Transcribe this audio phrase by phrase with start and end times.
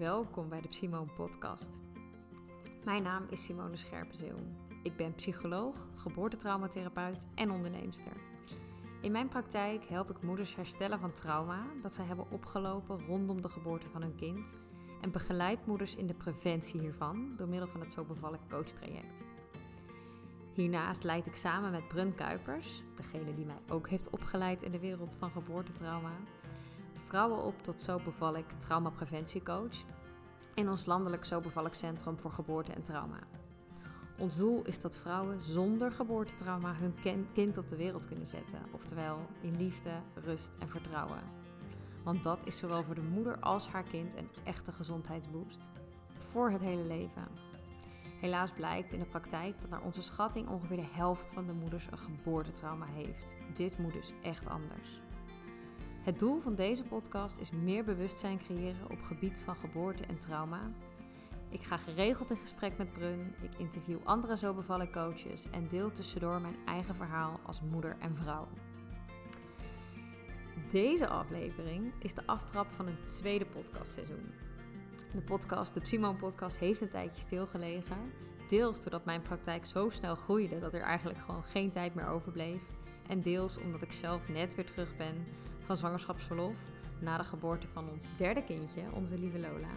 [0.00, 1.80] welkom bij de Simone Podcast.
[2.84, 4.38] Mijn naam is Simone Scherpenzeel.
[4.82, 8.12] Ik ben psycholoog, geboortetraumatherapeut en onderneemster.
[9.00, 13.48] In mijn praktijk help ik moeders herstellen van trauma dat zij hebben opgelopen rondom de
[13.48, 14.56] geboorte van hun kind
[15.00, 19.24] en begeleid moeders in de preventie hiervan door middel van het Zo Bevallen coachtraject.
[20.52, 24.80] Hiernaast leid ik samen met Brun Kuipers, degene die mij ook heeft opgeleid in de
[24.80, 26.16] wereld van geboortetrauma,
[27.10, 29.84] vrouwen op tot Zo Beval ik traumapreventiecoach
[30.54, 33.18] in ons landelijk Zo Beval ik Centrum voor Geboorte en Trauma.
[34.18, 39.18] Ons doel is dat vrouwen zonder geboortetrauma hun kind op de wereld kunnen zetten, oftewel
[39.40, 41.22] in liefde, rust en vertrouwen.
[42.04, 45.68] Want dat is zowel voor de moeder als haar kind een echte gezondheidsboost.
[46.18, 47.28] Voor het hele leven.
[48.20, 51.86] Helaas blijkt in de praktijk dat naar onze schatting ongeveer de helft van de moeders
[51.90, 53.36] een geboortetrauma heeft.
[53.54, 55.00] Dit moet dus echt anders.
[56.00, 60.60] Het doel van deze podcast is meer bewustzijn creëren op gebied van geboorte en trauma.
[61.48, 65.92] Ik ga geregeld in gesprek met Brun, ik interview andere zo bevallen coaches en deel
[65.92, 68.48] tussendoor mijn eigen verhaal als moeder en vrouw.
[70.70, 74.32] Deze aflevering is de aftrap van een tweede podcastseizoen.
[75.14, 78.12] De podcast, de Psimon podcast, heeft een tijdje stilgelegen.
[78.48, 82.62] Deels doordat mijn praktijk zo snel groeide dat er eigenlijk gewoon geen tijd meer overbleef.
[83.08, 85.26] En deels omdat ik zelf net weer terug ben
[85.70, 86.56] van zwangerschapsverlof
[87.00, 89.68] na de geboorte van ons derde kindje, onze lieve Lola.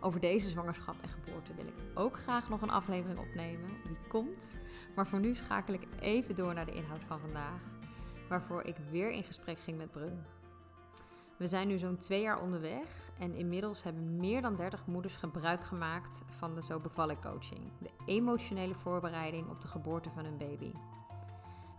[0.00, 3.70] Over deze zwangerschap en geboorte wil ik ook graag nog een aflevering opnemen.
[3.86, 4.54] Die komt.
[4.94, 7.62] Maar voor nu schakel ik even door naar de inhoud van vandaag.
[8.28, 10.24] Waarvoor ik weer in gesprek ging met Brun.
[11.36, 15.64] We zijn nu zo'n twee jaar onderweg en inmiddels hebben meer dan 30 moeders gebruik
[15.64, 17.70] gemaakt van de Zo Bevallen coaching.
[17.80, 20.72] De emotionele voorbereiding op de geboorte van hun baby.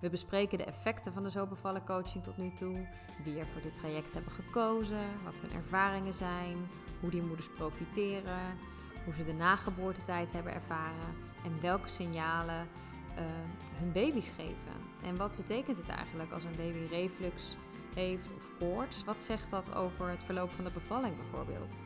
[0.05, 2.87] We bespreken de effecten van de Zo Bevallen coaching tot nu toe,
[3.23, 6.57] wie er voor dit traject hebben gekozen, wat hun ervaringen zijn,
[6.99, 8.57] hoe die moeders profiteren,
[9.05, 11.15] hoe ze de nageboortetijd hebben ervaren
[11.45, 12.67] en welke signalen
[13.17, 13.23] uh,
[13.79, 14.75] hun baby's geven.
[15.03, 17.57] En wat betekent het eigenlijk als een baby reflux
[17.95, 19.03] heeft of koorts?
[19.03, 21.85] Wat zegt dat over het verloop van de bevalling bijvoorbeeld?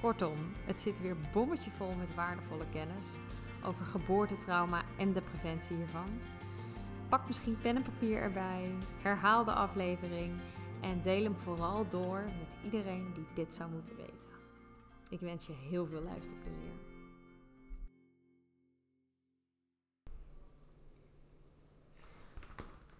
[0.00, 3.06] Kortom, het zit weer bommetje vol met waardevolle kennis
[3.64, 6.08] over geboortetrauma en de preventie hiervan.
[7.08, 8.70] Pak misschien pen en papier erbij,
[9.02, 10.40] herhaal de aflevering
[10.80, 14.30] en deel hem vooral door met iedereen die dit zou moeten weten.
[15.08, 16.72] Ik wens je heel veel luisterplezier.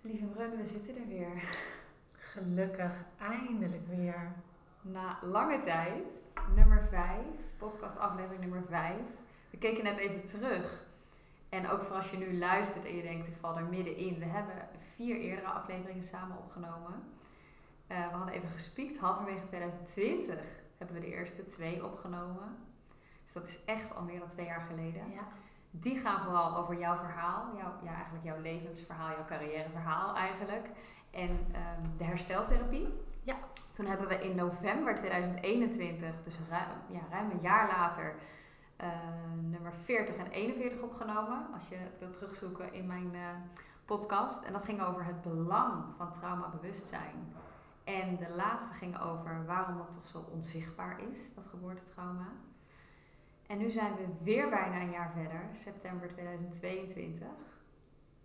[0.01, 1.59] Lieve Brun, we zitten er weer.
[2.11, 4.33] Gelukkig, eindelijk weer.
[4.83, 7.19] Na lange tijd, nummer 5,
[7.57, 8.97] podcast aflevering nummer 5.
[9.51, 10.86] We keken net even terug
[11.57, 14.19] en ook voor als je nu luistert en je denkt, ik val er middenin.
[14.19, 16.93] We hebben vier eerdere afleveringen samen opgenomen.
[17.89, 18.99] Uh, we hadden even gespiekt.
[18.99, 20.39] Halverwege 2020
[20.77, 22.57] hebben we de eerste twee opgenomen.
[23.25, 25.13] Dus dat is echt al meer dan twee jaar geleden.
[25.13, 25.29] Ja.
[25.71, 27.57] Die gaan vooral over jouw verhaal.
[27.57, 30.69] Jouw, ja, eigenlijk jouw levensverhaal, jouw carrièreverhaal eigenlijk.
[31.11, 32.89] En um, de hersteltherapie.
[33.23, 33.37] Ja.
[33.73, 38.15] Toen hebben we in november 2021, dus ruim, ja, ruim een jaar later
[38.81, 38.89] uh,
[39.51, 41.47] nummer 40 en 41 opgenomen.
[41.55, 43.29] Als je wilt terugzoeken in mijn uh,
[43.85, 44.45] podcast.
[44.45, 47.35] En dat ging over het belang van traumabewustzijn.
[47.85, 52.33] En de laatste ging over waarom het toch zo onzichtbaar is, dat geboortetrauma.
[53.47, 57.27] En nu zijn we weer bijna een jaar verder, september 2022,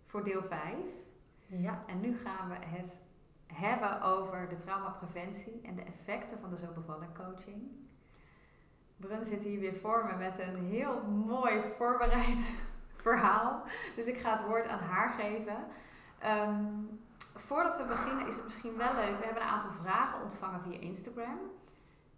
[0.06, 0.74] voor deel 5.
[1.46, 1.82] Ja.
[1.86, 3.02] En nu gaan we het
[3.46, 7.81] hebben over de traumapreventie en de effecten van de zo bevallen coaching.
[9.02, 12.58] Brun zit hier weer voor me met een heel mooi voorbereid
[13.02, 13.62] verhaal.
[13.96, 15.66] Dus ik ga het woord aan haar geven.
[16.18, 16.64] Ehm,
[17.34, 19.18] voordat we beginnen is het misschien wel leuk.
[19.18, 21.38] We hebben een aantal vragen ontvangen via Instagram.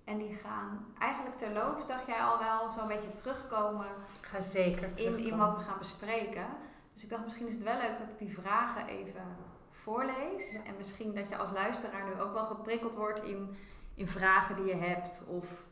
[0.04, 3.86] En die gaan eigenlijk terloops, dacht jij al wel, zo'n beetje terugkomen.
[4.20, 6.46] Ga zeker in, in wat we gaan bespreken.
[6.92, 9.36] Dus ik dacht misschien is het wel leuk dat ik die vragen even
[9.70, 10.62] voorlees.
[10.66, 13.56] En misschien dat je als luisteraar nu ook wel geprikkeld wordt in,
[13.94, 15.22] in vragen die je hebt.
[15.26, 15.64] Of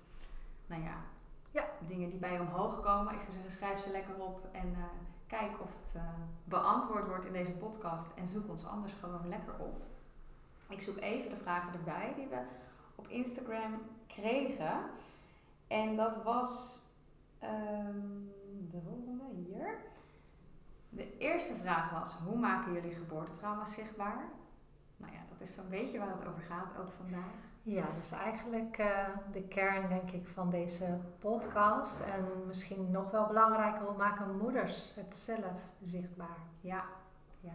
[0.72, 0.96] nou ja,
[1.50, 3.14] ja, dingen die bij je omhoog komen.
[3.14, 4.84] Ik zou zeggen, schrijf ze lekker op en uh,
[5.26, 6.02] kijk of het uh,
[6.44, 8.14] beantwoord wordt in deze podcast.
[8.14, 9.82] En zoek ons anders gewoon lekker op.
[10.68, 12.42] Ik zoek even de vragen erbij die we
[12.94, 14.80] op Instagram kregen.
[15.66, 16.82] En dat was
[17.42, 18.32] um,
[18.70, 19.76] de volgende hier.
[20.88, 24.24] De eerste vraag was: hoe maken jullie geboortetrauma's zichtbaar?
[24.96, 27.51] Nou ja, dat is zo'n beetje waar het over gaat ook vandaag.
[27.64, 32.00] Ja, dus eigenlijk uh, de kern denk ik van deze podcast.
[32.00, 36.38] En misschien nog wel belangrijker, hoe maken moeders het zelf zichtbaar?
[36.60, 36.84] Ja,
[37.40, 37.54] ja.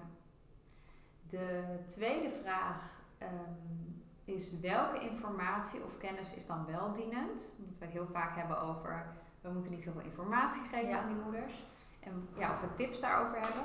[1.28, 7.54] De tweede vraag um, is welke informatie of kennis is dan wel dienend?
[7.60, 9.06] Omdat we het heel vaak hebben over,
[9.42, 11.66] we moeten niet zoveel informatie geven aan die moeders.
[12.00, 13.64] En ja, of we tips daarover hebben.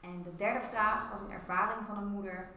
[0.00, 2.50] En de derde vraag was een ervaring van een moeder.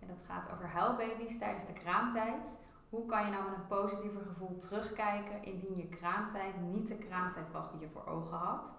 [0.00, 2.56] En dat gaat over huilbaby's tijdens de kraamtijd.
[2.88, 7.50] Hoe kan je nou met een positiever gevoel terugkijken indien je kraamtijd niet de kraamtijd
[7.50, 8.70] was die je voor ogen had?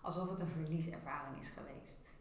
[0.00, 2.12] Alsof het een verlieservaring is geweest.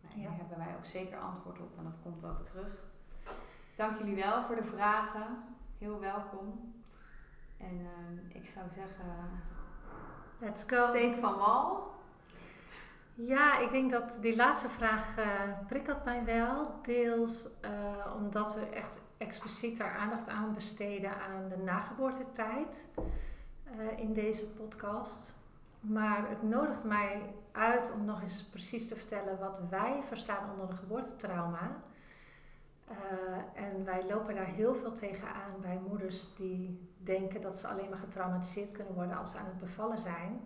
[0.00, 2.82] Nou, hier hebben wij ook zeker antwoord op en dat komt ook terug.
[3.74, 5.44] Dank jullie wel voor de vragen.
[5.78, 6.74] Heel welkom.
[7.56, 9.42] En uh, ik zou zeggen,
[10.38, 10.86] Let's go.
[10.86, 11.93] steek van wal.
[13.16, 15.24] Ja, ik denk dat die laatste vraag uh,
[15.66, 16.80] prikkelt mij wel.
[16.82, 24.12] Deels uh, omdat we echt expliciet daar aandacht aan besteden aan de nageboortetijd uh, in
[24.12, 25.34] deze podcast.
[25.80, 30.68] Maar het nodigt mij uit om nog eens precies te vertellen wat wij verstaan onder
[30.68, 31.82] een geboortetrauma.
[33.54, 37.88] en wij lopen daar heel veel tegen aan bij moeders die denken dat ze alleen
[37.88, 40.40] maar getraumatiseerd kunnen worden als ze aan het bevallen zijn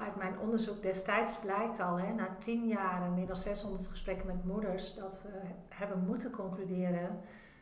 [0.00, 4.26] uit mijn onderzoek destijds blijkt al, hè, na tien jaar en meer dan 600 gesprekken
[4.26, 7.20] met moeders, dat we hebben moeten concluderen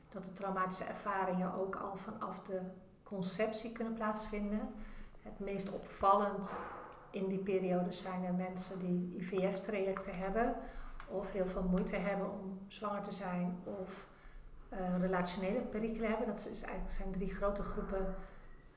[0.09, 2.61] dat de traumatische ervaringen ook al vanaf de
[3.03, 4.61] conceptie kunnen plaatsvinden.
[5.23, 6.61] Het meest opvallend
[7.11, 10.55] in die periode zijn er mensen die IVF-trajecten hebben
[11.09, 14.07] of heel veel moeite hebben om zwanger te zijn of
[14.73, 16.27] uh, relationele perikelen hebben.
[16.27, 18.15] Dat is eigenlijk, zijn drie grote groepen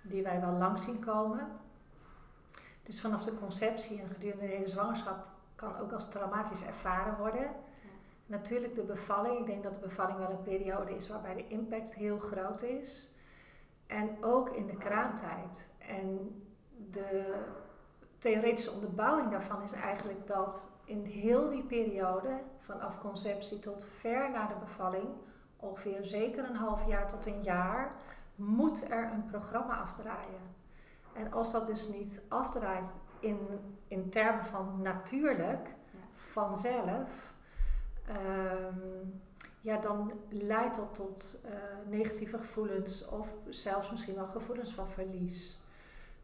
[0.02, 1.48] die wij wel lang zien komen.
[2.86, 7.42] Dus vanaf de conceptie en gedurende de hele zwangerschap kan ook als traumatisch ervaren worden.
[7.42, 7.50] Ja.
[8.26, 9.40] Natuurlijk de bevalling.
[9.40, 13.14] Ik denk dat de bevalling wel een periode is waarbij de impact heel groot is.
[13.88, 15.76] En ook in de kraamtijd.
[15.78, 16.42] En
[16.92, 17.44] de
[18.18, 24.48] theoretische onderbouwing daarvan is eigenlijk dat in heel die periode, vanaf conceptie tot ver na
[24.48, 25.08] de bevalling,
[25.56, 27.96] ongeveer zeker een half jaar tot een jaar,
[28.36, 30.55] moet er een programma afdraaien.
[31.16, 33.40] En als dat dus niet afdraait in,
[33.88, 36.00] in termen van natuurlijk, ja.
[36.16, 37.34] vanzelf,
[38.10, 39.22] um,
[39.62, 41.52] ja, dan leidt dat tot uh,
[41.90, 45.60] negatieve gevoelens of zelfs misschien wel gevoelens van verlies.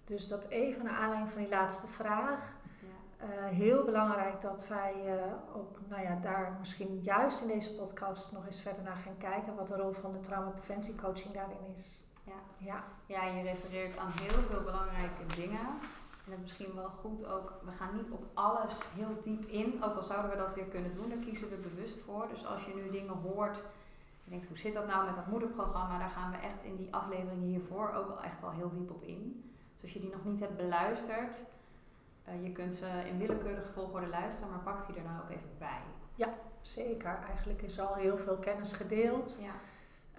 [0.06, 2.56] Dus dat even naar aanleiding van die laatste vraag.
[2.80, 3.28] Ja.
[3.28, 8.32] Uh, heel belangrijk dat wij uh, ook nou ja, daar misschien juist in deze podcast
[8.32, 12.06] nog eens verder naar gaan kijken wat de rol van de traumapreventiecoaching daarin is.
[12.32, 12.66] Ja.
[12.66, 12.84] Ja.
[13.06, 15.68] ja, je refereert aan heel veel belangrijke dingen.
[16.26, 19.84] En het is misschien wel goed ook, we gaan niet op alles heel diep in,
[19.84, 22.28] ook al zouden we dat weer kunnen doen, daar kiezen we bewust voor.
[22.30, 23.58] Dus als je nu dingen hoort,
[24.24, 26.94] je denkt hoe zit dat nou met dat moederprogramma, daar gaan we echt in die
[26.94, 29.52] afleveringen hiervoor ook al echt al heel diep op in.
[29.74, 31.46] Dus als je die nog niet hebt beluisterd,
[32.28, 35.58] uh, je kunt ze in willekeurige volgorde luisteren, maar pak die er dan ook even
[35.58, 35.82] bij.
[36.16, 37.20] Ja, zeker.
[37.28, 39.40] Eigenlijk is al heel veel kennis gedeeld.
[39.42, 39.52] Ja.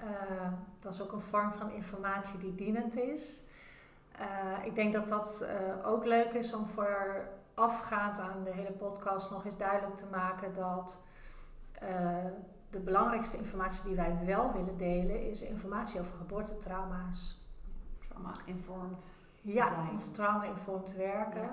[0.03, 3.45] Uh, dat is ook een vorm van informatie die dienend is.
[4.21, 9.31] Uh, ik denk dat dat uh, ook leuk is om voorafgaand aan de hele podcast
[9.31, 11.03] nog eens duidelijk te maken dat
[12.71, 17.41] de belangrijkste informatie die wij wel willen delen is informatie over geboortetrauma's.
[18.09, 21.51] Trauma-informed Ja, ons trauma-informed werken.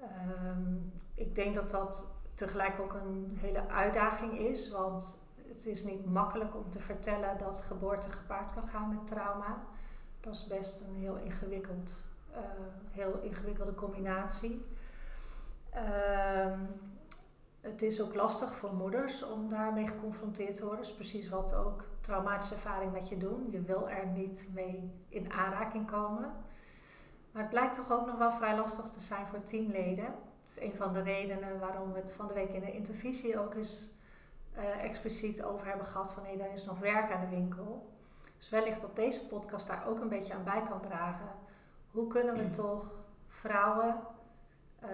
[0.00, 0.08] Ja.
[0.56, 5.18] Um, ik denk dat dat tegelijk ook een hele uitdaging is, want
[5.64, 9.62] het is niet makkelijk om te vertellen dat geboorte gepaard kan gaan met trauma.
[10.20, 12.38] Dat is best een heel, ingewikkeld, uh,
[12.90, 14.66] heel ingewikkelde combinatie.
[15.74, 16.58] Uh,
[17.60, 20.80] het is ook lastig voor moeders om daarmee geconfronteerd te worden.
[20.80, 23.48] Dat is precies wat ook traumatische ervaring met je doen.
[23.50, 26.32] Je wil er niet mee in aanraking komen.
[27.32, 30.04] Maar het blijkt toch ook nog wel vrij lastig te zijn voor teamleden.
[30.04, 33.38] Dat is een van de redenen waarom we het van de week in de intervisie
[33.38, 33.98] ook eens
[34.60, 37.88] uh, expliciet over hebben gehad van nee, daar is nog werk aan de winkel.
[38.38, 41.28] Dus wellicht dat deze podcast daar ook een beetje aan bij kan dragen.
[41.90, 42.94] Hoe kunnen we toch
[43.28, 44.00] vrouwen,
[44.82, 44.88] uh,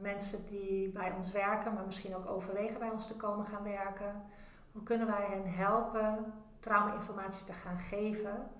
[0.00, 4.22] mensen die bij ons werken, maar misschien ook overwegen bij ons te komen gaan werken,
[4.72, 8.50] hoe kunnen wij hen helpen trauma-informatie te gaan geven?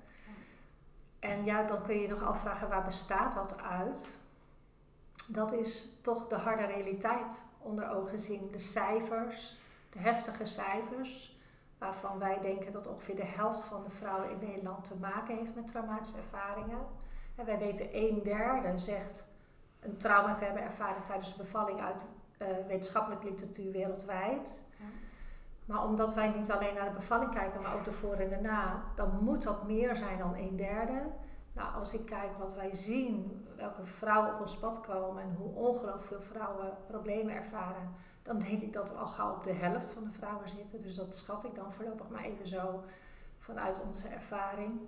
[1.18, 4.16] En ja, dan kun je je nog afvragen waar bestaat dat uit?
[5.26, 8.50] Dat is toch de harde realiteit onder ogen zien.
[8.50, 9.60] De cijfers,
[9.92, 11.40] de heftige cijfers,
[11.78, 15.54] waarvan wij denken dat ongeveer de helft van de vrouwen in Nederland te maken heeft
[15.54, 16.78] met traumatische ervaringen.
[17.36, 19.30] En wij weten een derde zegt
[19.80, 22.04] een trauma te hebben ervaren tijdens de bevalling uit
[22.38, 24.66] uh, wetenschappelijke literatuur wereldwijd.
[24.78, 24.84] Ja.
[25.64, 28.40] Maar omdat wij niet alleen naar de bevalling kijken, maar ook de voor en de
[28.40, 31.02] na, dan moet dat meer zijn dan een derde.
[31.52, 35.54] Nou, als ik kijk wat wij zien, welke vrouwen op ons pad komen en hoe
[35.54, 39.92] ongelooflijk veel vrouwen problemen ervaren, dan denk ik dat we al gauw op de helft
[39.92, 40.82] van de vrouwen zitten.
[40.82, 42.82] Dus dat schat ik dan voorlopig maar even zo
[43.38, 44.80] vanuit onze ervaring.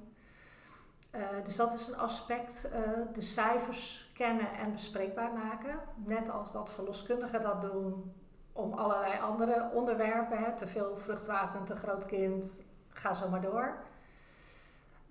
[1.14, 5.78] Uh, dus dat is een aspect, uh, de cijfers kennen en bespreekbaar maken.
[5.94, 8.12] Net als dat verloskundigen dat doen
[8.52, 10.56] om allerlei andere onderwerpen.
[10.56, 12.52] Te veel vruchtwater, te groot kind,
[12.88, 13.76] ga zo maar door.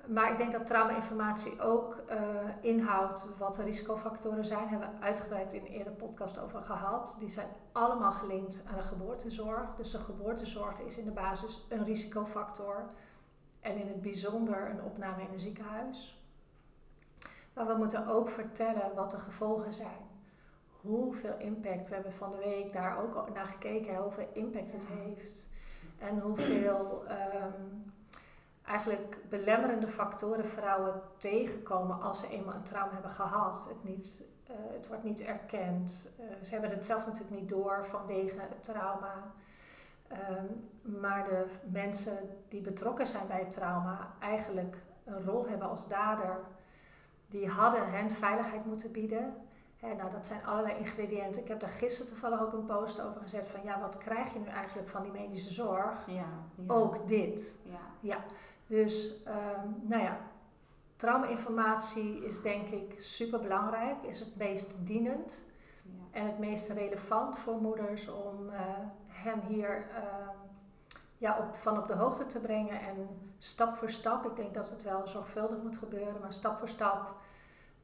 [0.07, 2.17] Maar ik denk dat trauma-informatie ook uh,
[2.61, 4.67] inhoudt wat de risicofactoren zijn.
[4.67, 7.15] Hebben we uitgebreid in een eerdere podcast over gehad.
[7.19, 9.75] Die zijn allemaal gelinkt aan de geboortezorg.
[9.75, 12.85] Dus de geboortezorg is in de basis een risicofactor.
[13.59, 16.21] En in het bijzonder een opname in een ziekenhuis.
[17.53, 20.11] Maar we moeten ook vertellen wat de gevolgen zijn.
[20.81, 25.49] Hoeveel impact, we hebben van de week daar ook naar gekeken, hoeveel impact het heeft.
[25.99, 27.92] En hoeveel um,
[28.65, 33.65] eigenlijk belemmerende factoren vrouwen tegenkomen als ze eenmaal een trauma hebben gehad.
[33.69, 36.15] Het, niet, uh, het wordt niet erkend.
[36.19, 39.31] Uh, ze hebben het zelf natuurlijk niet door vanwege het trauma.
[40.11, 42.17] Um, maar de mensen
[42.47, 46.39] die betrokken zijn bij het trauma eigenlijk een rol hebben als dader,
[47.27, 49.33] die hadden hen veiligheid moeten bieden.
[49.97, 51.41] Nou, dat zijn allerlei ingrediënten.
[51.41, 54.39] Ik heb daar gisteren toevallig ook een post over gezet van ja, wat krijg je
[54.39, 56.07] nu eigenlijk van die medische zorg?
[56.07, 56.13] Ja,
[56.55, 56.73] ja.
[56.73, 57.59] Ook dit.
[57.63, 57.79] Ja.
[57.99, 58.17] ja.
[58.73, 60.17] Dus, um, nou ja,
[60.95, 65.45] trauma-informatie is denk ik super belangrijk, is het meest dienend
[65.83, 66.19] ja.
[66.19, 68.59] en het meest relevant voor moeders om uh,
[69.07, 70.29] hen hier uh,
[71.17, 74.69] ja, op, van op de hoogte te brengen en stap voor stap, ik denk dat
[74.69, 77.15] het wel zorgvuldig moet gebeuren, maar stap voor stap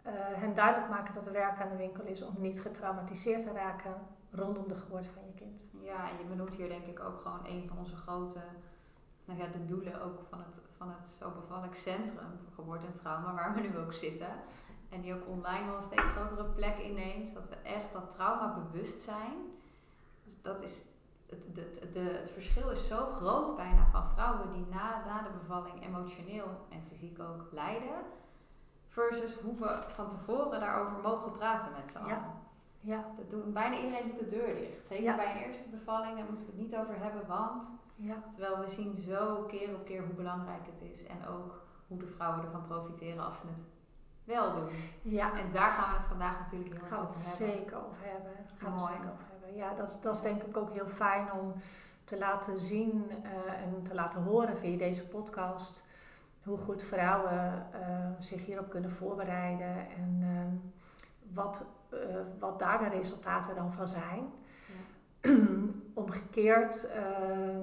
[0.05, 3.51] uh, hen duidelijk maken dat er werk aan de winkel is om niet getraumatiseerd te
[3.51, 3.93] raken
[4.31, 5.67] rondom de geboorte van je kind.
[5.81, 8.39] Ja, en je benoemt hier denk ik ook gewoon een van onze grote
[9.29, 12.93] nou ja, de doelen ook van het, van het Zo Bevallig Centrum voor Geboorte en
[12.93, 14.31] Trauma, waar we nu ook zitten.
[14.89, 17.33] En die ook online wel een steeds grotere plek inneemt.
[17.33, 19.37] Dat we echt dat trauma bewust zijn.
[20.23, 20.83] Dus dat is,
[21.25, 25.37] het, de, de, het verschil is zo groot bijna van vrouwen die na, na de
[25.41, 28.01] bevalling emotioneel en fysiek ook lijden.
[28.87, 32.09] Versus hoe we van tevoren daarover mogen praten met z'n allen.
[32.09, 32.38] Ja.
[32.79, 33.05] Ja.
[33.17, 34.85] Dat doen, bijna iedereen doet de deur dicht.
[34.85, 38.23] Zeker bij een eerste bevalling, daar moeten we het niet over hebben, want ja.
[38.35, 41.05] Terwijl we zien zo keer op keer hoe belangrijk het is.
[41.05, 43.63] En ook hoe de vrouwen ervan profiteren als ze het
[44.23, 44.69] wel doen.
[45.01, 45.39] Ja.
[45.39, 47.15] En daar gaan we het vandaag natuurlijk heel erg over hebben.
[47.15, 48.31] Gaan we het zeker over hebben.
[48.55, 49.55] Gaan we zeker over hebben.
[49.55, 51.53] Ja, dat, dat is denk ik ook heel fijn om
[52.03, 55.87] te laten zien uh, en te laten horen via deze podcast.
[56.43, 59.87] Hoe goed vrouwen uh, zich hierop kunnen voorbereiden.
[59.97, 61.65] En uh, wat,
[62.39, 64.31] wat daar de resultaten dan van zijn.
[65.93, 67.57] Omgekeerd, uh,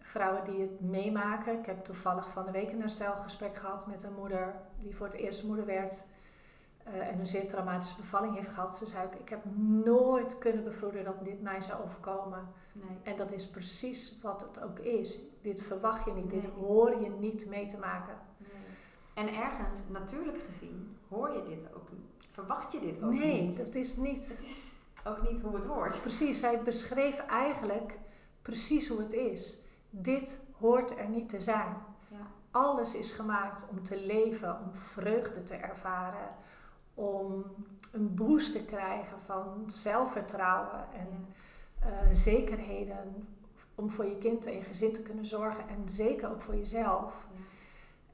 [0.00, 1.58] vrouwen die het meemaken.
[1.58, 5.14] Ik heb toevallig van de week een herstelgesprek gehad met een moeder die voor het
[5.14, 6.06] eerst moeder werd.
[6.88, 8.76] Uh, en een zeer traumatische bevalling heeft gehad.
[8.76, 9.44] Ze zei ook, ik heb
[9.84, 12.48] nooit kunnen bevroeden dat dit mij zou overkomen.
[12.72, 12.98] Nee.
[13.02, 15.18] En dat is precies wat het ook is.
[15.42, 18.14] Dit verwacht je niet, dit hoor je niet mee te maken.
[18.36, 18.48] Nee.
[19.14, 21.88] En ergens, natuurlijk gezien, hoor je dit ook
[22.32, 23.20] Verwacht je dit ook niet?
[23.20, 24.50] Nee, dat is niet
[25.04, 26.00] ook niet hoe het hoort.
[26.00, 27.98] Precies, hij beschreef eigenlijk
[28.42, 29.58] precies hoe het is.
[29.90, 31.76] Dit hoort er niet te zijn.
[32.08, 32.26] Ja.
[32.50, 36.28] Alles is gemaakt om te leven, om vreugde te ervaren,
[36.94, 37.44] om
[37.92, 41.26] een boost te krijgen van zelfvertrouwen en
[41.86, 43.28] uh, zekerheden.
[43.74, 47.14] Om voor je kind en je gezin te kunnen zorgen en zeker ook voor jezelf.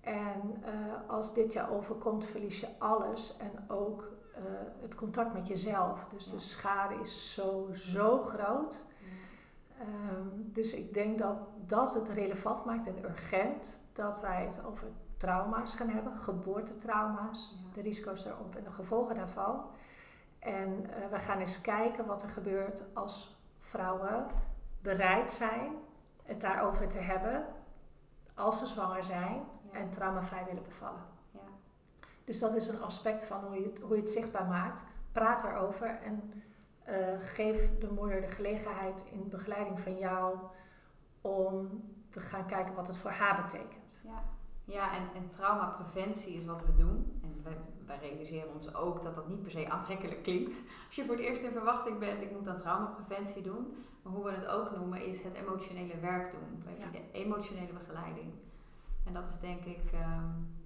[0.08, 4.38] En uh, als dit je overkomt, verlies je alles en ook uh,
[4.80, 6.06] het contact met jezelf.
[6.08, 8.86] Dus de schade is zo, zo groot.
[9.80, 11.36] Um, dus ik denk dat
[11.66, 17.80] dat het relevant maakt en urgent dat wij het over trauma's gaan hebben, geboortetrauma's, de
[17.80, 19.64] risico's daarop en de gevolgen daarvan.
[20.38, 24.26] En uh, we gaan eens kijken wat er gebeurt als vrouwen
[24.82, 25.72] bereid zijn
[26.22, 27.46] het daarover te hebben
[28.34, 29.40] als ze zwanger zijn
[29.72, 31.16] en traumavrij willen bevallen.
[32.28, 34.82] Dus dat is een aspect van hoe je het, hoe je het zichtbaar maakt.
[35.12, 36.42] Praat erover en
[36.88, 40.36] uh, geef de moeder de gelegenheid in begeleiding van jou
[41.20, 44.00] om te gaan kijken wat het voor haar betekent.
[44.04, 44.22] Ja,
[44.64, 47.20] ja en, en traumapreventie is wat we doen.
[47.22, 47.56] En wij,
[47.86, 50.56] wij, realiseren ons ook dat dat niet per se aantrekkelijk klinkt.
[50.86, 53.84] Als je voor het eerst in verwachting bent, ik moet dan traumapreventie doen.
[54.02, 56.74] Maar hoe we het ook noemen, is het emotionele werk doen.
[56.78, 56.90] Ja.
[56.90, 58.32] De emotionele begeleiding.
[59.08, 59.92] En dat is denk ik.
[59.92, 60.56] Um,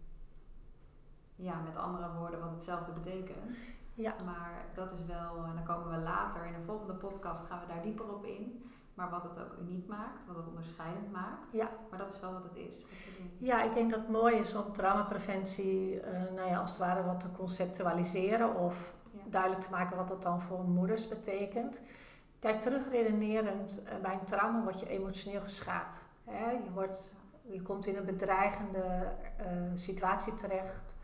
[1.42, 3.56] ja, met andere woorden wat hetzelfde betekent.
[3.94, 4.14] Ja.
[4.24, 7.66] Maar dat is wel, en dan komen we later in een volgende podcast gaan we
[7.66, 8.70] daar dieper op in.
[8.94, 11.52] Maar wat het ook uniek maakt, wat het onderscheidend maakt.
[11.52, 11.68] Ja.
[11.90, 12.86] Maar dat is wel wat het is.
[13.38, 16.02] Ja, ik denk dat het mooi is om traumapreventie, uh,
[16.34, 18.94] nou ja, als het ware wat te conceptualiseren of
[19.24, 21.80] duidelijk te maken wat dat dan voor moeders betekent.
[22.38, 26.06] Kijk, terugredenerend, uh, bij een trauma word je emotioneel geschaad.
[26.24, 26.50] Hè?
[26.50, 30.96] Je wordt je komt in een bedreigende uh, situatie terecht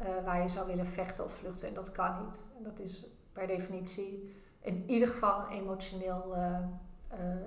[0.00, 2.40] uh, waar je zou willen vechten of vluchten en dat kan niet.
[2.56, 6.58] En dat is per definitie in ieder geval een emotioneel, uh,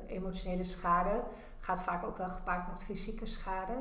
[0.08, 1.24] emotionele schade.
[1.60, 3.74] Gaat vaak ook wel gepaard met fysieke schade.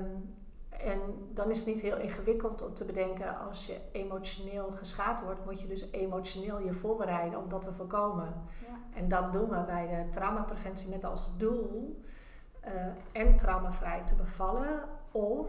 [0.00, 0.36] Um,
[0.68, 1.00] en
[1.32, 5.60] dan is het niet heel ingewikkeld om te bedenken, als je emotioneel geschaad wordt, moet
[5.60, 8.34] je dus emotioneel je voorbereiden om dat te voorkomen.
[8.66, 8.98] Ja.
[8.98, 12.02] En dat doen we bij de traumapreventie met als doel
[12.74, 15.48] uh, en traumavrij te bevallen of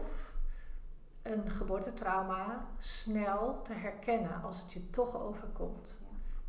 [1.22, 6.00] een geboortetrauma snel te herkennen als het je toch overkomt.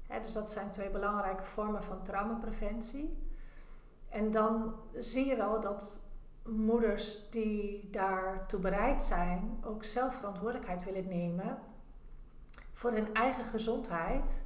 [0.09, 0.19] Ja.
[0.19, 3.17] dus dat zijn twee belangrijke vormen van traumapreventie.
[4.09, 6.09] En dan zie je wel dat
[6.43, 11.57] moeders die daartoe bereid zijn, ook zelf verantwoordelijkheid willen nemen
[12.73, 14.41] voor hun eigen gezondheid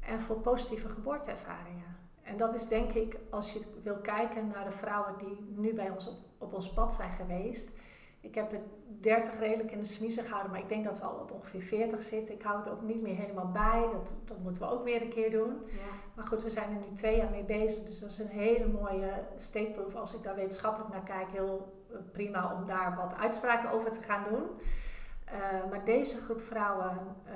[0.00, 1.99] en voor positieve geboorteervaringen.
[2.30, 5.90] En dat is denk ik, als je wil kijken naar de vrouwen die nu bij
[5.90, 7.78] ons op, op ons pad zijn geweest,
[8.20, 8.60] ik heb het
[9.00, 12.02] 30 redelijk in de smiezen gehouden, maar ik denk dat we al op ongeveer 40
[12.02, 12.34] zitten.
[12.34, 13.88] Ik hou het ook niet meer helemaal bij.
[13.92, 15.62] Dat, dat moeten we ook weer een keer doen.
[15.66, 15.78] Ja.
[16.14, 17.84] Maar goed, we zijn er nu twee jaar mee bezig.
[17.84, 19.94] Dus dat is een hele mooie stateproof.
[19.94, 24.02] Als ik daar wetenschappelijk naar kijk, heel eh, prima om daar wat uitspraken over te
[24.02, 24.42] gaan doen.
[24.42, 27.32] Uh, maar deze groep vrouwen uh,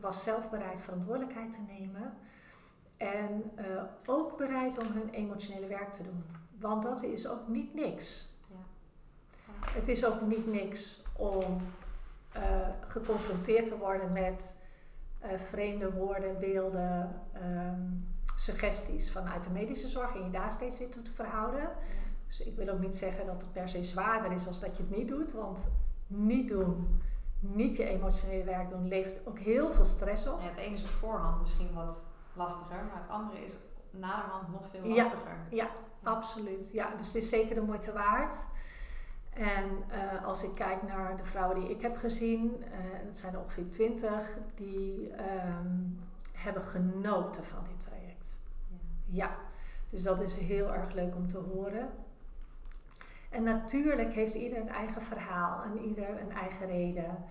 [0.00, 2.16] was zelf bereid verantwoordelijkheid te nemen.
[2.96, 6.24] En uh, ook bereid om hun emotionele werk te doen.
[6.58, 8.32] Want dat is ook niet niks.
[9.70, 11.62] Het is ook niet niks om
[12.36, 12.42] uh,
[12.86, 14.62] geconfronteerd te worden met
[15.24, 20.88] uh, vreemde woorden, beelden, um, suggesties vanuit de medische zorg en je daar steeds weer
[20.88, 21.70] toe te verhouden.
[22.26, 24.82] Dus ik wil ook niet zeggen dat het per se zwaarder is als dat je
[24.82, 25.68] het niet doet, want
[26.06, 27.00] niet doen,
[27.38, 30.40] niet je emotionele werk doen, levert ook heel veel stress op.
[30.40, 33.56] Ja, het ene is op voorhand misschien wat lastiger, maar het andere is
[33.90, 35.36] naderhand nog veel lastiger.
[35.50, 35.68] Ja, ja,
[36.02, 36.70] absoluut.
[36.72, 38.34] Ja, dus het is zeker de moeite waard.
[39.30, 43.34] En uh, als ik kijk naar de vrouwen die ik heb gezien, uh, dat zijn
[43.34, 45.10] er ongeveer twintig, die
[45.46, 46.00] um,
[46.32, 48.40] hebben genoten van dit traject.
[48.68, 49.24] Ja.
[49.24, 49.36] ja,
[49.90, 51.88] dus dat is heel erg leuk om te horen.
[53.30, 57.24] En natuurlijk heeft ieder een eigen verhaal en ieder een eigen reden.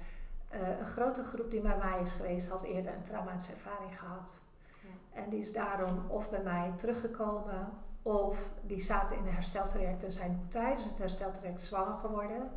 [0.54, 4.41] Uh, een grote groep die bij mij is geweest, had eerder een traumatische ervaring gehad.
[5.13, 7.67] En die is daarom of bij mij teruggekomen
[8.02, 12.52] of die zaten in een hersteltraject en zijn tijdens het hersteltraject zwanger geworden.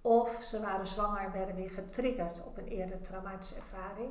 [0.00, 4.10] Of ze waren zwanger en werden weer getriggerd op een eerdere traumatische ervaring.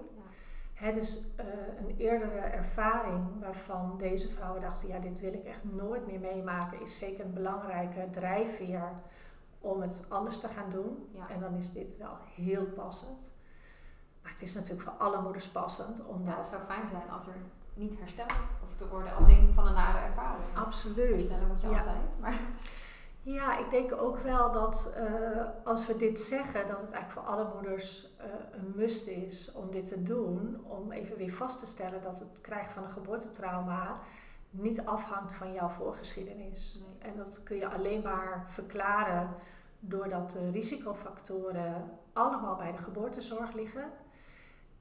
[0.79, 0.91] Ja.
[0.91, 1.45] dus uh,
[1.79, 6.81] een eerdere ervaring waarvan deze vrouwen dachten, ja dit wil ik echt nooit meer meemaken,
[6.81, 8.91] is zeker een belangrijke drijfveer
[9.59, 11.09] om het anders te gaan doen.
[11.11, 11.29] Ja.
[11.29, 13.34] En dan is dit wel heel passend.
[14.25, 16.05] Maar het is natuurlijk voor alle moeders passend.
[16.05, 17.35] Omdat ja, het zou fijn zijn als er
[17.73, 20.57] niet hersteld hoeft te worden als een van een nare ervaring.
[20.57, 21.09] Absoluut.
[21.09, 21.77] Herstellen moet je ja.
[21.77, 22.17] altijd.
[22.21, 22.39] Maar.
[23.21, 27.35] Ja, ik denk ook wel dat uh, als we dit zeggen, dat het eigenlijk voor
[27.35, 30.65] alle moeders uh, een must is om dit te doen.
[30.67, 33.95] Om even weer vast te stellen dat het krijgen van een geboortetrauma
[34.49, 36.79] niet afhangt van jouw voorgeschiedenis.
[36.79, 37.11] Nee.
[37.11, 39.29] En dat kun je alleen maar verklaren
[39.79, 43.91] doordat de risicofactoren allemaal bij de geboortezorg liggen.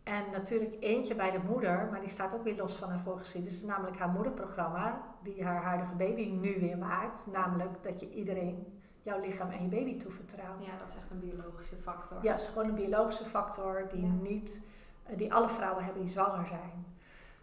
[0.05, 3.63] En natuurlijk eentje bij de moeder, maar die staat ook weer los van haar voorgeschiedenis.
[3.63, 7.27] Namelijk haar moederprogramma, die haar huidige baby nu weer maakt.
[7.33, 10.65] Namelijk dat je iedereen jouw lichaam en je baby toevertrouwt.
[10.65, 12.19] Ja, dat is echt een biologische factor.
[12.23, 14.69] Ja, het is gewoon een biologische factor die niet,
[15.03, 16.87] eh, die alle vrouwen hebben die zwanger zijn.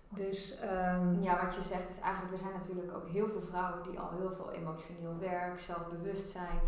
[0.09, 3.83] Dus, um, ja, wat je zegt is eigenlijk, er zijn natuurlijk ook heel veel vrouwen
[3.89, 6.59] die al heel veel emotioneel werk, zelfbewustzijn,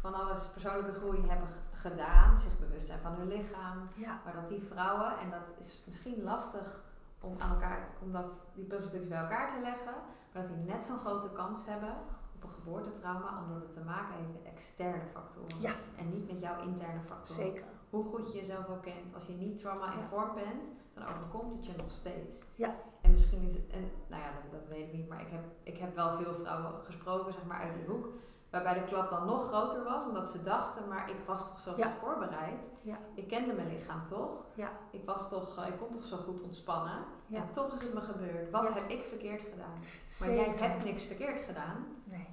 [0.00, 1.48] van alles persoonlijke groei hebben
[1.82, 3.88] gedaan, zich bewust zijn van hun lichaam.
[3.96, 4.20] Ja.
[4.24, 6.82] Maar dat die vrouwen, en dat is misschien lastig
[7.20, 9.94] om aan elkaar, om dat, die puzzelstukjes bij elkaar te leggen,
[10.32, 11.94] maar dat die net zo'n grote kans hebben
[12.34, 15.60] op een geboortetrauma, omdat het te maken heeft met externe factoren.
[15.60, 15.74] Ja.
[15.96, 17.44] En niet met jouw interne factoren.
[17.44, 17.64] Zeker.
[17.90, 20.42] Hoe goed je jezelf ook kent, als je niet trauma-informed ja.
[20.42, 22.42] bent, dan overkomt het je nog steeds.
[22.54, 22.74] Ja.
[23.00, 25.44] En misschien is het, en nou ja, dat, dat weet ik niet, maar ik heb,
[25.62, 28.08] ik heb wel veel vrouwen gesproken, zeg maar, uit die hoek
[28.52, 31.72] Waarbij de klap dan nog groter was, omdat ze dachten, maar ik was toch zo
[31.72, 32.70] goed voorbereid.
[32.82, 32.98] Ja.
[33.14, 34.44] Ik kende mijn lichaam toch.
[34.54, 34.70] Ja.
[34.90, 37.04] Ik, was toch uh, ik kon toch zo goed ontspannen.
[37.30, 38.50] En toch is het me gebeurd.
[38.50, 39.78] Wat heb ik verkeerd gedaan?
[40.20, 41.86] Maar jij hebt niks verkeerd gedaan.
[42.04, 42.28] Nee.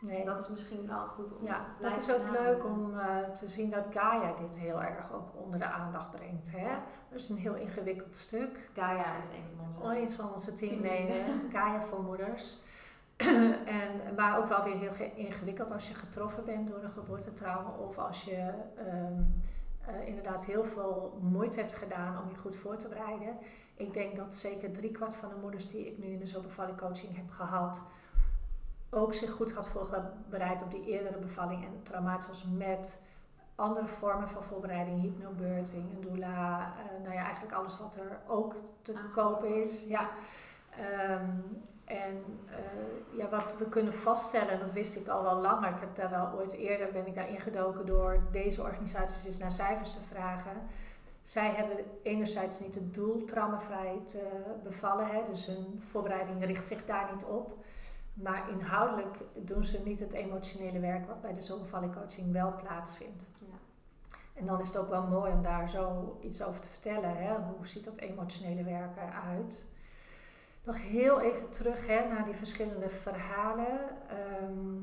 [0.00, 0.24] Nee.
[0.24, 3.48] Dat is misschien wel goed om ja, te Dat is ook leuk om uh, te
[3.48, 6.52] zien dat Gaia dit heel erg ook onder de aandacht brengt.
[6.56, 6.68] Hè?
[7.10, 8.70] Dat is een heel ingewikkeld stuk.
[8.74, 11.24] Gaia is een van onze, oh, van onze teamleden.
[11.52, 12.60] Gaia voor moeders.
[13.80, 17.98] en, maar ook wel weer heel ingewikkeld als je getroffen bent door een geboortetrauma of
[17.98, 19.42] als je um,
[19.88, 23.36] uh, inderdaad heel veel moeite hebt gedaan om je goed voor te bereiden.
[23.76, 27.16] Ik denk dat zeker driekwart van de moeders die ik nu in de zobevalling coaching
[27.16, 27.82] heb gehad,
[28.90, 33.02] ook zich goed had voorbereid op die eerdere bevalling en traumatisch was met
[33.54, 38.54] andere vormen van voorbereiding, hypnobirthing, een doula, uh, nou ja, eigenlijk alles wat er ook
[38.82, 39.86] te kopen is.
[39.86, 40.08] Ja.
[40.70, 41.30] Ehm,
[41.84, 45.96] en uh, ja, wat we kunnen vaststellen, dat wist ik al wel langer, ik heb
[45.96, 50.04] daar wel ooit eerder, ben ik daar ingedoken door deze organisaties eens naar cijfers te
[50.04, 50.56] vragen.
[51.22, 56.84] Zij hebben enerzijds niet het doel traumavrij te bevallen, hè, dus hun voorbereiding richt zich
[56.84, 57.64] daar niet op.
[58.14, 63.24] Maar inhoudelijk doen ze niet het emotionele werk wat bij de zonbevalling coaching wel plaatsvindt.
[63.38, 63.54] Ja.
[64.34, 67.16] En dan is het ook wel mooi om daar zo iets over te vertellen.
[67.16, 67.34] Hè?
[67.34, 69.66] Hoe ziet dat emotionele werk eruit?
[70.64, 73.80] Nog heel even terug hè, naar die verschillende verhalen.
[74.08, 74.82] Ehm,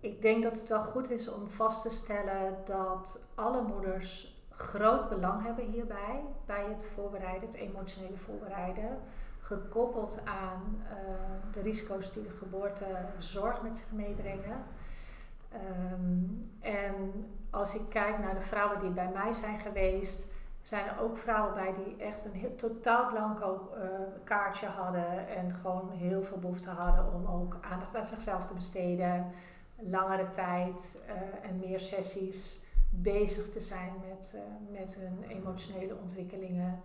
[0.00, 5.08] ik denk dat het wel goed is om vast te stellen dat alle moeders groot
[5.08, 8.98] belang hebben hierbij, bij het voorbereiden, het emotionele voorbereiden
[9.40, 12.86] gekoppeld aan uh, de risico's die de geboorte
[13.18, 14.64] zorg met zich meebrengen.
[15.92, 20.31] Um, en als ik kijk naar de vrouwen die bij mij zijn geweest,
[20.62, 23.84] zijn er ook vrouwen bij die echt een heel, totaal blanco uh,
[24.24, 29.26] kaartje hadden en gewoon heel veel behoefte hadden om ook aandacht aan zichzelf te besteden,
[29.76, 34.36] langere tijd uh, en meer sessies bezig te zijn met,
[34.70, 36.80] met hun emotionele ontwikkelingen.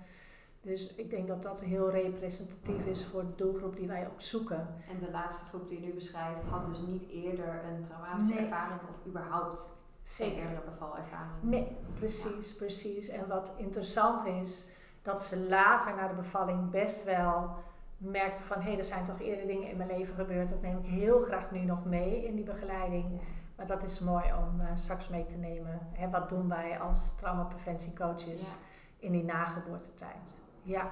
[0.61, 4.67] Dus ik denk dat dat heel representatief is voor de doelgroep die wij ook zoeken.
[4.89, 8.79] En de laatste groep die je nu beschrijft had dus niet eerder een traumatische ervaring
[8.89, 9.69] of überhaupt
[10.15, 11.31] geen eerdere bevalervaring.
[11.41, 13.09] Nee, precies, precies.
[13.09, 14.67] En wat interessant is,
[15.01, 17.55] dat ze later na de bevalling best wel
[17.97, 20.49] merkten van hé, hey, er zijn toch eerder dingen in mijn leven gebeurd.
[20.49, 23.21] Dat neem ik heel graag nu nog mee in die begeleiding.
[23.55, 25.79] Maar dat is mooi om uh, straks mee te nemen.
[25.91, 28.55] Hè, wat doen wij als traumapreventiecoaches ja.
[28.97, 30.37] in die nageboortetijd?
[30.61, 30.91] Ja,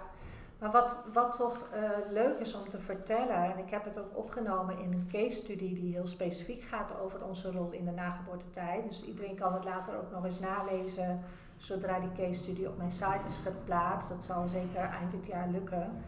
[0.60, 4.18] maar wat, wat toch uh, leuk is om te vertellen, en ik heb het ook
[4.18, 8.88] opgenomen in een case study die heel specifiek gaat over onze rol in de nageboortetijd.
[8.88, 11.24] Dus iedereen kan het later ook nog eens nalezen
[11.58, 14.10] zodra die case study op mijn site is geplaatst.
[14.10, 16.04] Dat zal zeker eind dit jaar lukken.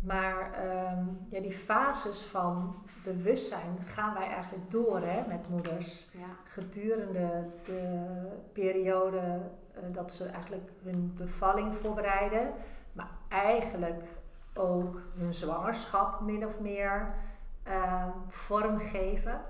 [0.00, 0.50] Maar
[0.98, 2.74] um, ja, die fases van
[3.04, 6.08] bewustzijn gaan wij eigenlijk door hè, met moeders.
[6.12, 6.26] Ja.
[6.44, 8.04] Gedurende de
[8.52, 12.52] periode uh, dat ze eigenlijk hun bevalling voorbereiden
[13.28, 14.02] eigenlijk
[14.54, 17.14] ook hun zwangerschap min of meer
[17.68, 19.40] uh, vormgeven.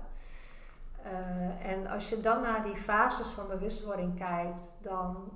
[1.05, 5.31] Uh, en als je dan naar die fases van bewustwording kijkt, dan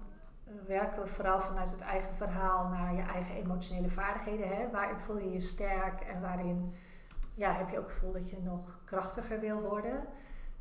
[0.67, 4.47] werken we vooral vanuit het eigen verhaal naar je eigen emotionele vaardigheden.
[4.47, 4.69] Hè?
[4.71, 6.75] Waarin voel je je sterk en waarin
[7.33, 10.03] ja, heb je ook het gevoel dat je nog krachtiger wil worden.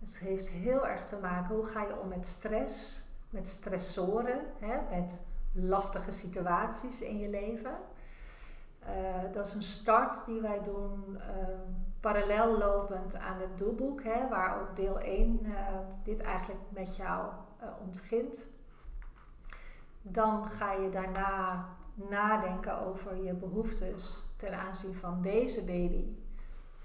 [0.00, 4.96] Het heeft heel erg te maken hoe ga je om met stress, met stressoren, hè?
[4.96, 5.20] met
[5.52, 7.74] lastige situaties in je leven.
[8.82, 11.22] Uh, dat is een start die wij doen uh,
[12.00, 16.96] parallel lopend aan het doelboek, hè, waar ook deel 1 uh, eh, dit eigenlijk met
[16.96, 17.32] jou
[17.84, 18.46] ontgint.
[20.02, 26.16] Dan ga je daarna nadenken over je behoeftes ten aanzien van deze baby,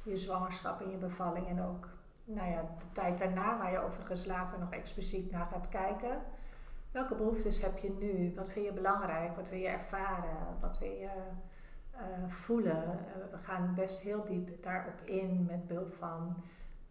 [0.04, 1.88] je zwangerschap en je bevalling en ook
[2.26, 6.22] nou ja, de tijd daarna, waar je overigens later nog expliciet naar gaat kijken.
[6.96, 8.34] Welke behoeftes heb je nu?
[8.36, 9.36] Wat vind je belangrijk?
[9.36, 10.60] Wat wil je ervaren?
[10.62, 11.10] Wat wil je
[11.94, 12.84] uh, voelen?
[12.84, 16.36] Uh, we gaan best heel diep daarop in met behulp van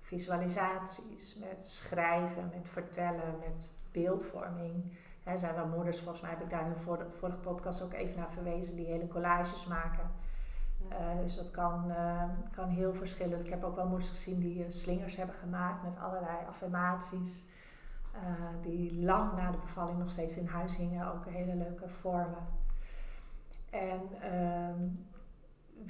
[0.00, 4.92] visualisaties, met schrijven, met vertellen, met beeldvorming.
[5.22, 7.92] Er zijn wel moeders, volgens mij heb ik daar in de vorige, vorige podcast ook
[7.92, 10.10] even naar verwezen, die hele collages maken.
[10.90, 11.92] Uh, dus dat kan,
[12.54, 13.44] kan heel verschillend.
[13.44, 17.44] Ik heb ook wel moeders gezien die slingers hebben gemaakt met allerlei affirmaties.
[18.14, 18.20] Uh,
[18.62, 22.46] die lang na de bevalling nog steeds in huis hingen, ook hele leuke vormen.
[23.70, 24.74] En uh,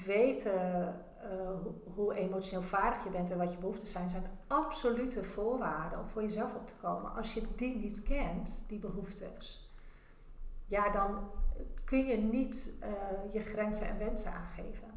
[0.04, 5.98] weten uh, hoe emotioneel vaardig je bent en wat je behoeften zijn, zijn absolute voorwaarden
[5.98, 7.14] om voor jezelf op te komen.
[7.14, 9.70] Als je die niet kent, die behoeftes,
[10.66, 11.30] ja, dan
[11.84, 14.88] kun je niet uh, je grenzen en wensen aangeven.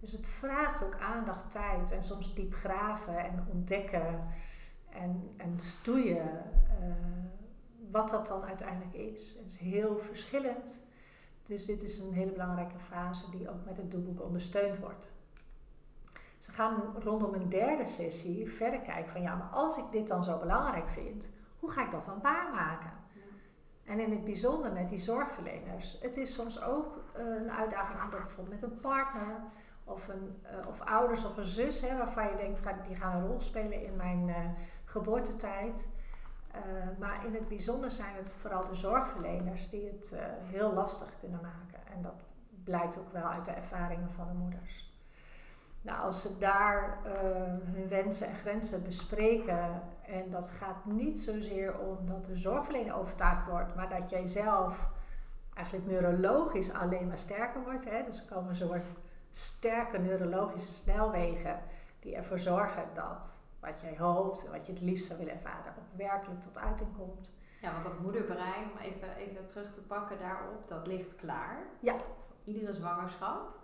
[0.00, 4.18] Dus het vraagt ook aandacht, tijd en soms diep graven en ontdekken
[4.90, 6.42] en, en stoeien
[7.90, 9.36] wat dat dan uiteindelijk is.
[9.38, 10.86] Het is heel verschillend.
[11.46, 15.12] Dus dit is een hele belangrijke fase die ook met het doelboek ondersteund wordt.
[16.38, 20.24] Ze gaan rondom een derde sessie verder kijken van ja, maar als ik dit dan
[20.24, 22.92] zo belangrijk vind, hoe ga ik dat dan waarmaken?
[23.84, 25.98] En in het bijzonder met die zorgverleners.
[26.00, 29.40] Het is soms ook een uitdaging om dat bijvoorbeeld met een partner
[29.84, 33.26] of, een, uh, of ouders of een zus, hè, waarvan je denkt, die gaan een
[33.26, 34.36] rol spelen in mijn uh,
[34.84, 35.86] geboortetijd.
[36.54, 41.08] Uh, maar in het bijzonder zijn het vooral de zorgverleners die het uh, heel lastig
[41.20, 41.92] kunnen maken.
[41.94, 42.22] En dat
[42.64, 44.92] blijkt ook wel uit de ervaringen van de moeders.
[45.82, 47.12] Nou, als ze daar uh,
[47.74, 53.46] hun wensen en grenzen bespreken, en dat gaat niet zozeer om dat de zorgverlener overtuigd
[53.46, 54.88] wordt, maar dat jij zelf
[55.54, 57.84] eigenlijk neurologisch alleen maar sterker wordt.
[57.84, 58.04] Hè?
[58.04, 58.92] Dus er komen een soort
[59.30, 61.58] sterke neurologische snelwegen
[62.00, 65.72] die ervoor zorgen dat wat jij hoopt en wat je het liefst zou willen ervaren
[65.78, 67.32] ook werkelijk tot uiting komt.
[67.60, 71.58] Ja, want dat moederbrein, om even, even terug te pakken daarop, dat ligt klaar.
[71.80, 71.96] Ja.
[72.44, 73.62] Iedere zwangerschap.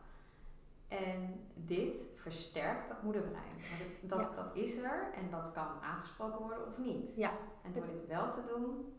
[0.88, 3.54] En dit versterkt dat moederbrein.
[4.02, 7.16] Dat, dat is er en dat kan aangesproken worden of niet.
[7.16, 7.30] Ja.
[7.62, 8.94] En door dit wel te doen,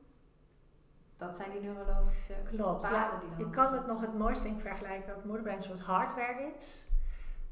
[1.17, 3.19] dat zijn die neurologische Klopt, ja.
[3.19, 3.39] die dan...
[3.39, 6.90] Ik kan het nog het mooiste in vergelijken dat het moederbrein een soort hardware is.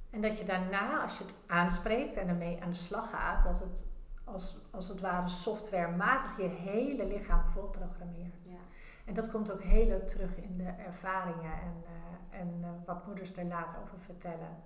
[0.09, 3.59] En dat je daarna, als je het aanspreekt en ermee aan de slag gaat, dat
[3.59, 8.45] het als, als het ware softwarematig je hele lichaam voorprogrammeert.
[8.45, 8.57] Ja.
[9.05, 13.05] En dat komt ook heel leuk terug in de ervaringen en, uh, en uh, wat
[13.05, 14.57] moeders er later over vertellen.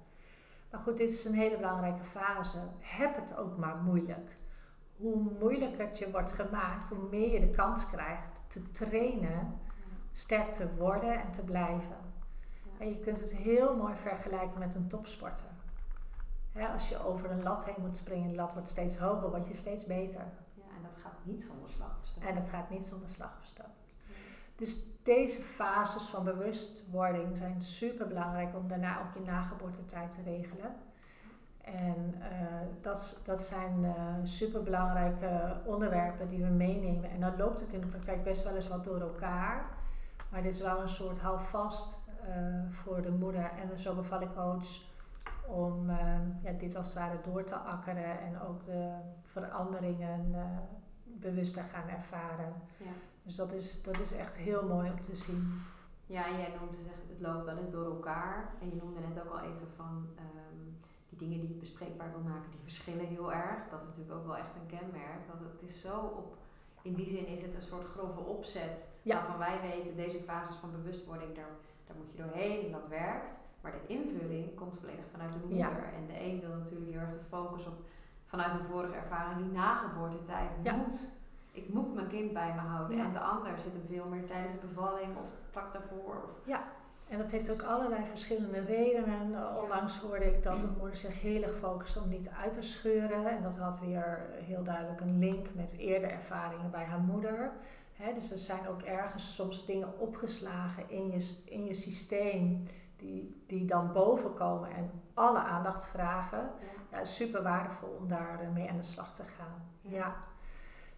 [0.72, 2.60] Maar goed, dit is een hele belangrijke fase.
[2.80, 4.38] Heb het ook maar moeilijk.
[4.96, 9.60] Hoe moeilijker het je wordt gemaakt, hoe meer je de kans krijgt te trainen,
[10.12, 12.03] sterk te worden en te blijven.
[12.84, 15.46] En je kunt het heel mooi vergelijken met een topsporter.
[16.74, 19.56] als je over een lat heen moet springen, de lat wordt steeds hoger, word je
[19.56, 20.24] steeds beter.
[20.54, 22.24] Ja, en dat gaat niet zonder slag of stoot.
[22.24, 23.66] En dat gaat niet zonder slag of stoot.
[24.56, 30.76] Dus deze fases van bewustwording zijn super belangrijk om daarna ook je nageboortetijd te regelen.
[31.62, 32.26] En uh,
[32.82, 33.94] dat, dat zijn uh,
[34.24, 37.10] super belangrijke onderwerpen die we meenemen.
[37.10, 39.66] En dan loopt het in de praktijk best wel eens wat door elkaar.
[40.30, 42.03] Maar dit is wel een soort houvast
[42.70, 44.82] voor de moeder en de zo beval ik coach
[45.48, 45.92] om
[46.44, 50.36] ja, dit als het ware door te akkeren en ook de veranderingen
[51.04, 52.54] bewust te gaan ervaren.
[52.78, 52.92] Ja.
[53.24, 55.62] Dus dat is, dat is echt heel mooi om te zien.
[56.06, 58.54] Ja, en jij noemde zeggen, het loopt wel eens door elkaar.
[58.62, 60.08] En je noemde net ook al even van
[61.10, 63.70] die dingen die je bespreekbaar wil maken, die verschillen heel erg.
[63.70, 65.28] Dat is natuurlijk ook wel echt een kenmerk.
[65.28, 66.38] Dat het is zo op,
[66.82, 70.72] in die zin is het een soort grove opzet waarvan wij weten, deze fases van
[70.72, 71.50] bewustwording, daar,
[71.88, 73.40] daar moet je doorheen en dat werkt.
[73.62, 75.94] Maar de invulling komt volledig vanuit de moeder.
[75.94, 77.74] En de een wil natuurlijk heel erg de focus op
[78.26, 81.12] vanuit een vorige ervaring, die nageboortetijd moet.
[81.52, 83.00] Ik moet mijn kind bij me houden.
[83.00, 86.16] En de ander zit hem veel meer tijdens de bevalling of vlak daarvoor.
[86.24, 86.64] Of ja.
[87.08, 89.58] En dat heeft ook allerlei verschillende redenen.
[89.62, 93.28] Onlangs hoorde ik dat een moeder zich heel erg focust om niet uit te scheuren.
[93.28, 97.52] En dat had weer heel duidelijk een link met eerdere ervaringen bij haar moeder.
[98.12, 103.66] Dus er zijn ook ergens soms dingen opgeslagen in je, in je systeem die, die
[103.66, 106.50] dan bovenkomen en alle aandacht vragen.
[106.92, 107.06] Ja.
[107.06, 109.70] super waardevol om daar mee aan de slag te gaan.
[109.82, 110.16] ja.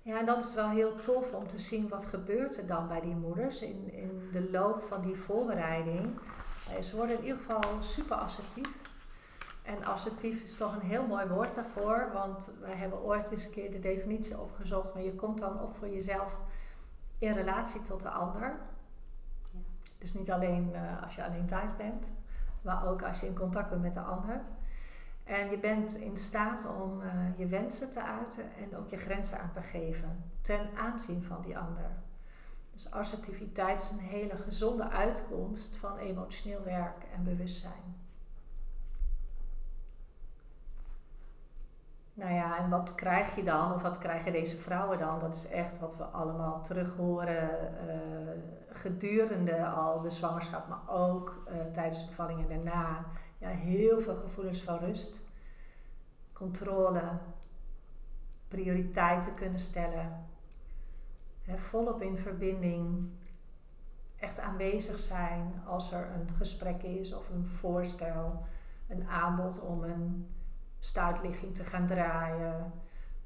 [0.06, 3.02] Ja, en dan is wel heel tof om te zien wat gebeurt er dan bij
[3.02, 6.20] die moeders in, in de loop van die voorbereiding.
[6.70, 8.82] Eh, ze worden in ieder geval super assertief.
[9.64, 13.52] En assertief is toch een heel mooi woord daarvoor, want wij hebben ooit eens een
[13.52, 16.38] keer de definitie opgezocht, maar je komt dan op voor jezelf
[17.18, 18.60] in relatie tot de ander.
[19.52, 19.60] Ja.
[19.98, 22.12] Dus niet alleen uh, als je alleen thuis bent,
[22.62, 24.42] maar ook als je in contact bent met de ander.
[25.24, 29.40] En je bent in staat om uh, je wensen te uiten en ook je grenzen
[29.40, 31.92] aan te geven ten aanzien van die ander.
[32.74, 38.05] Dus assertiviteit is een hele gezonde uitkomst van emotioneel werk en bewustzijn.
[42.16, 45.20] Nou ja, en wat krijg je dan, of wat krijgen deze vrouwen dan?
[45.20, 47.50] Dat is echt wat we allemaal terug horen
[47.88, 47.98] uh,
[48.70, 53.06] gedurende al de zwangerschap, maar ook uh, tijdens de bevalling en daarna
[53.38, 55.26] ja, heel veel gevoelens van rust,
[56.34, 57.02] controle,
[58.48, 60.26] prioriteiten kunnen stellen,
[61.42, 63.10] hè, volop in verbinding,
[64.20, 68.46] echt aanwezig zijn als er een gesprek is of een voorstel,
[68.88, 70.35] een aanbod om een
[70.86, 72.72] stuitligging te gaan draaien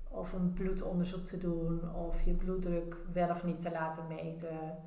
[0.08, 4.78] of een bloedonderzoek te doen of je bloeddruk wel of niet te laten meten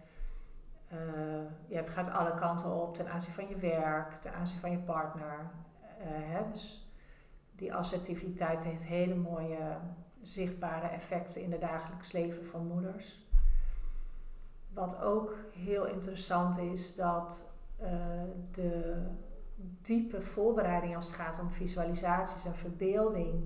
[0.93, 4.71] uh, ja, het gaat alle kanten op ten aanzien van je werk, ten aanzien van
[4.71, 5.51] je partner.
[6.01, 6.87] Uh, hè, dus
[7.57, 9.77] die assertiviteit heeft hele mooie
[10.23, 13.27] zichtbare effecten in het dagelijks leven van moeders.
[14.69, 17.51] Wat ook heel interessant is, dat
[17.83, 17.89] uh,
[18.51, 19.03] de
[19.83, 23.45] diepe voorbereiding als het gaat om visualisaties en verbeelding,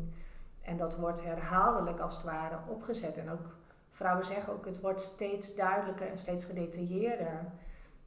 [0.62, 3.56] en dat wordt herhaaldelijk als het ware opgezet en ook
[3.90, 7.44] vrouwen zeggen ook, het wordt steeds duidelijker en steeds gedetailleerder.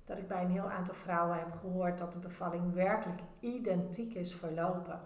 [0.06, 4.36] Dat ik bij een heel aantal vrouwen heb gehoord dat de bevalling werkelijk identiek is
[4.36, 5.00] verlopen.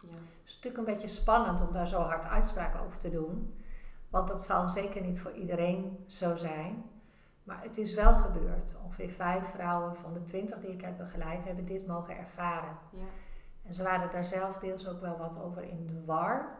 [0.00, 0.08] Ja.
[0.08, 3.54] Het is natuurlijk een beetje spannend om daar zo hard uitspraken over te doen.
[4.10, 6.84] Want dat zal zeker niet voor iedereen zo zijn.
[7.44, 8.76] Maar het is wel gebeurd.
[8.84, 12.76] Ongeveer vijf vrouwen van de twintig die ik heb begeleid hebben dit mogen ervaren.
[12.90, 13.04] Ja.
[13.62, 16.58] En ze waren daar zelf deels ook wel wat over in de war.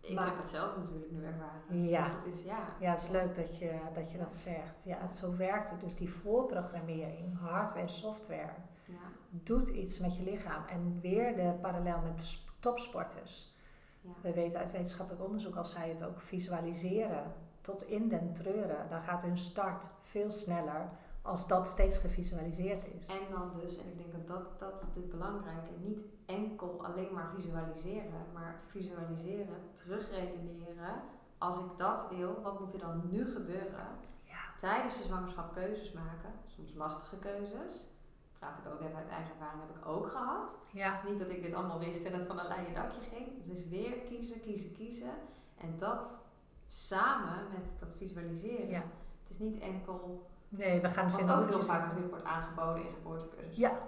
[0.00, 1.84] Ik Maar- heb het zelf natuurlijk nu ervaren.
[1.88, 2.02] Ja.
[2.02, 2.58] Dus het is ja.
[2.80, 4.84] Ja, het is leuk dat je dat, je dat zegt.
[4.84, 5.80] Ja, zo werkt het.
[5.80, 8.52] Dus die voorprogrammering, hardware, software,
[8.84, 8.94] ja.
[9.30, 10.64] doet iets met je lichaam.
[10.66, 13.54] En weer de parallel met sp- topsporters.
[14.00, 14.10] ja.
[14.22, 17.32] We weten uit wetenschappelijk onderzoek, als zij het ook visualiseren
[17.66, 20.88] tot in den treuren, dan gaat hun start veel sneller
[21.22, 23.08] als dat steeds gevisualiseerd is.
[23.08, 27.12] En dan dus, en ik denk dat dat, dat is natuurlijk belangrijk, niet enkel alleen
[27.12, 31.02] maar visualiseren, maar visualiseren, terugredeneren.
[31.38, 33.88] Als ik dat wil, wat moet er dan nu gebeuren?
[34.22, 34.42] Ja.
[34.58, 37.90] Tijdens de zwangerschap keuzes maken, soms lastige keuzes.
[38.38, 40.58] Praat ik ook even uit eigen ervaring, heb ik ook gehad.
[40.72, 42.74] Ja, Het is niet dat ik dit allemaal wist en dat het van een leien
[42.74, 43.26] dakje ging.
[43.44, 45.14] Dus weer kiezen, kiezen, kiezen.
[45.56, 46.25] En dat
[46.66, 48.68] samen met dat visualiseren.
[48.68, 48.82] ja.
[49.22, 51.80] Het is niet enkel Nee, we gaan dus wat ook heel vaak zitten.
[51.80, 53.56] natuurlijk wordt aangeboden in geboortecursus.
[53.56, 53.78] Ja,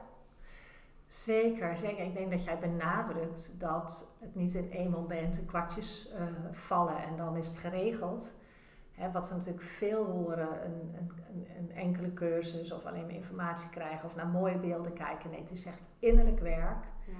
[1.08, 2.04] zeker, zeker.
[2.04, 6.96] Ik denk dat jij benadrukt dat het niet in één moment de kwartjes eh, vallen
[6.96, 8.34] en dan is het geregeld.
[8.92, 13.14] Hè, wat we natuurlijk veel horen, een, een, een, een enkele cursus of alleen maar
[13.14, 15.30] informatie krijgen of naar mooie beelden kijken.
[15.30, 16.84] Nee, het is echt innerlijk werk.
[17.06, 17.12] Ja.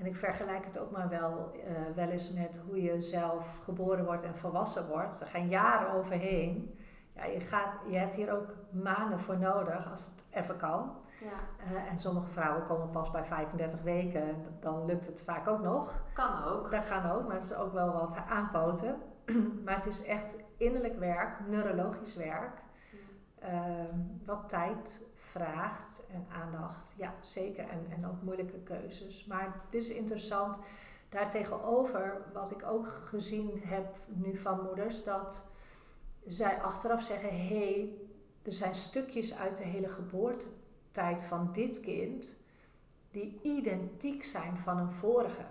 [0.00, 4.04] En ik vergelijk het ook maar wel, eh, wel eens met hoe je zelf geboren
[4.04, 5.20] wordt en volwassen wordt.
[5.20, 6.78] Er gaan jaren overheen.
[7.14, 10.92] Ja, je, gaat, je hebt hier ook maanden voor nodig als het even kan.
[11.20, 14.46] Ja, Eh, en sommige vrouwen komen pas bij 35 weken.
[14.60, 16.02] Dan lukt het vaak ook nog.
[16.12, 16.70] kan ook.
[16.70, 18.96] Dat kan ook, maar het is ook wel wat aanpoten.
[19.64, 22.62] maar het is echt innerlijk werk, neurologisch werk.
[23.38, 26.94] ehm, wat tijd vraagt en aandacht.
[26.96, 27.68] Ja, zeker.
[27.68, 29.24] En, en ook moeilijke keuzes.
[29.24, 30.58] Maar dit is interessant.
[31.08, 35.50] Daartegenover, wat ik ook gezien heb nu van moeders, dat
[36.26, 37.94] zij achteraf zeggen: hé, hey,
[38.42, 42.36] er zijn stukjes uit de hele geboortetijd van dit kind
[43.10, 45.44] die identiek zijn van een vorige.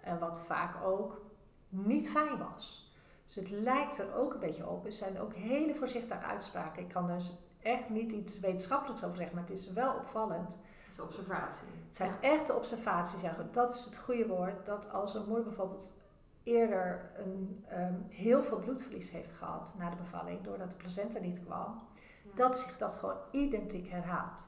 [0.00, 1.20] En wat vaak ook
[1.68, 2.92] niet fijn was.
[3.24, 4.84] Dus het lijkt er ook een beetje op.
[4.84, 6.82] Er zijn ook hele voorzichtige uitspraken.
[6.82, 7.32] Ik kan dus
[7.64, 10.52] echt niet iets wetenschappelijks over zeggen, maar het is wel opvallend.
[10.52, 11.68] Het is observatie.
[11.88, 13.20] Het zijn echte observaties.
[13.20, 14.66] Ja, dat is het goede woord.
[14.66, 15.94] Dat als een moeder bijvoorbeeld
[16.42, 21.44] eerder een, ehm, heel veel bloedverlies heeft gehad na de bevalling, doordat de placenta niet
[21.44, 21.82] kwam,
[22.22, 22.30] Ja.
[22.34, 24.46] dat zich dat gewoon identiek herhaalt.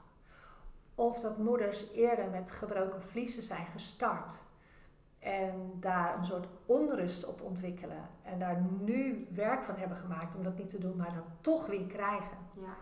[0.95, 4.43] Of dat moeders eerder met gebroken vliezen zijn gestart
[5.19, 10.43] en daar een soort onrust op ontwikkelen en daar nu werk van hebben gemaakt om
[10.43, 12.37] dat niet te doen, maar dan toch weer krijgen.
[12.53, 12.75] Ja.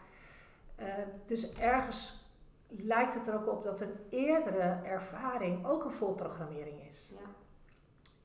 [0.76, 0.88] Eh,
[1.26, 2.26] dus ergens
[2.68, 7.14] lijkt het er ook op dat een eerdere ervaring ook een voorprogrammering is.
[7.14, 7.30] Ja.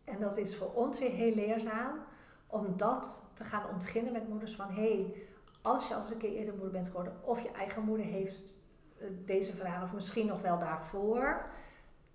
[0.05, 1.99] En dat is voor ons weer heel leerzaam
[2.47, 5.23] om dat te gaan ontginnen met moeders van hé, hey,
[5.63, 8.55] als je al eens een keer eerder moeder bent geworden of je eigen moeder heeft
[8.99, 11.51] eh, deze verhaal of misschien nog wel daarvoor,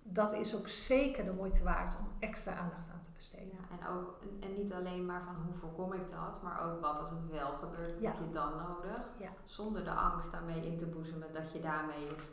[0.02, 3.48] dat is ook zeker de moeite waard om extra aandacht aan te besteden.
[3.52, 6.98] Ja, en, ook, en, niet alleen maar van hoe voorkom ik dat, maar ook wat
[6.98, 8.10] als het wel gebeurt, Ja.
[8.10, 9.02] heb je dan nodig?
[9.18, 9.28] Ja.
[9.44, 12.30] Zonder de angst daarmee in te boezemen dat je daarmee het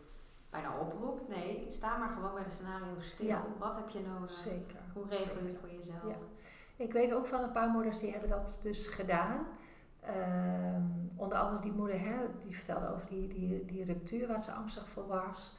[0.49, 1.27] bijna oproept.
[1.27, 3.37] Nee, sta maar gewoon bij de scenario stil.
[3.59, 4.31] Wat heb je nodig?
[4.31, 4.79] Zeker.
[4.93, 6.03] Hoe regel je het voor jezelf?
[6.07, 6.15] Ja.
[6.75, 9.45] Ik weet ook van een paar moeders die hebben dat dus gedaan.
[9.99, 10.81] Ehm,
[11.15, 12.15] onder andere die moeder, hè,
[12.45, 15.55] die vertelde over die, die, die ruptuur waar ze angstig voor was.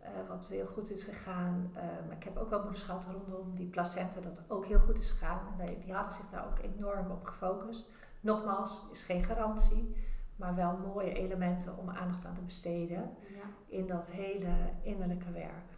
[0.00, 1.70] Eh, wat heel goed is gegaan.
[1.74, 4.98] Eh, maar ik heb ook wel moeders gehad rondom die placenta dat ook heel goed
[4.98, 5.40] is gegaan.
[5.58, 7.90] En die, hadden zich daar ook enorm op gefocust.
[8.20, 9.96] Nogmaals, is geen garantie.
[10.36, 13.42] Maar wel mooie elementen om aandacht aan te besteden Ja.
[13.66, 15.68] in dat hele innerlijke werk.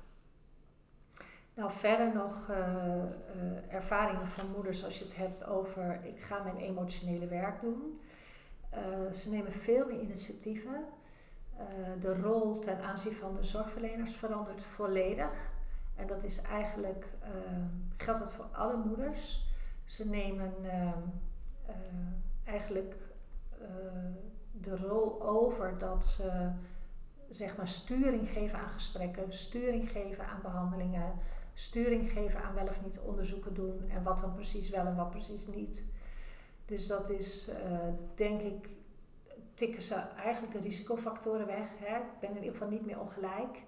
[1.55, 6.57] Nou, verder nog eh, ervaringen van moeders als je het hebt over ik ga mijn
[6.57, 8.01] emotionele werk doen.
[9.13, 10.85] Ze nemen veel meer initiatieven.
[11.69, 15.51] Eh, de rol ten aanzien van de zorgverleners verandert volledig.
[15.97, 17.31] En dat is eigenlijk, eh,
[17.97, 19.51] geldt dat voor alle moeders.
[19.93, 20.89] Ze nemen eh,
[21.67, 21.75] eh,
[22.45, 22.95] eigenlijk
[23.61, 23.67] eh,
[24.53, 26.51] de rol over dat ze
[27.31, 31.13] zeg maar sturing geven aan gesprekken, sturing geven aan behandelingen,
[31.55, 35.11] sturing geven aan wel of niet onderzoeken doen en wat dan precies wel en wat
[35.11, 35.85] precies niet.
[36.67, 37.51] Dus dat is,
[38.15, 38.69] denk ik,
[39.63, 41.69] tikken ze eigenlijk de risicofactoren weg.
[41.79, 41.97] Hè?
[41.97, 43.63] Ik ben in ieder geval niet meer ongelijk.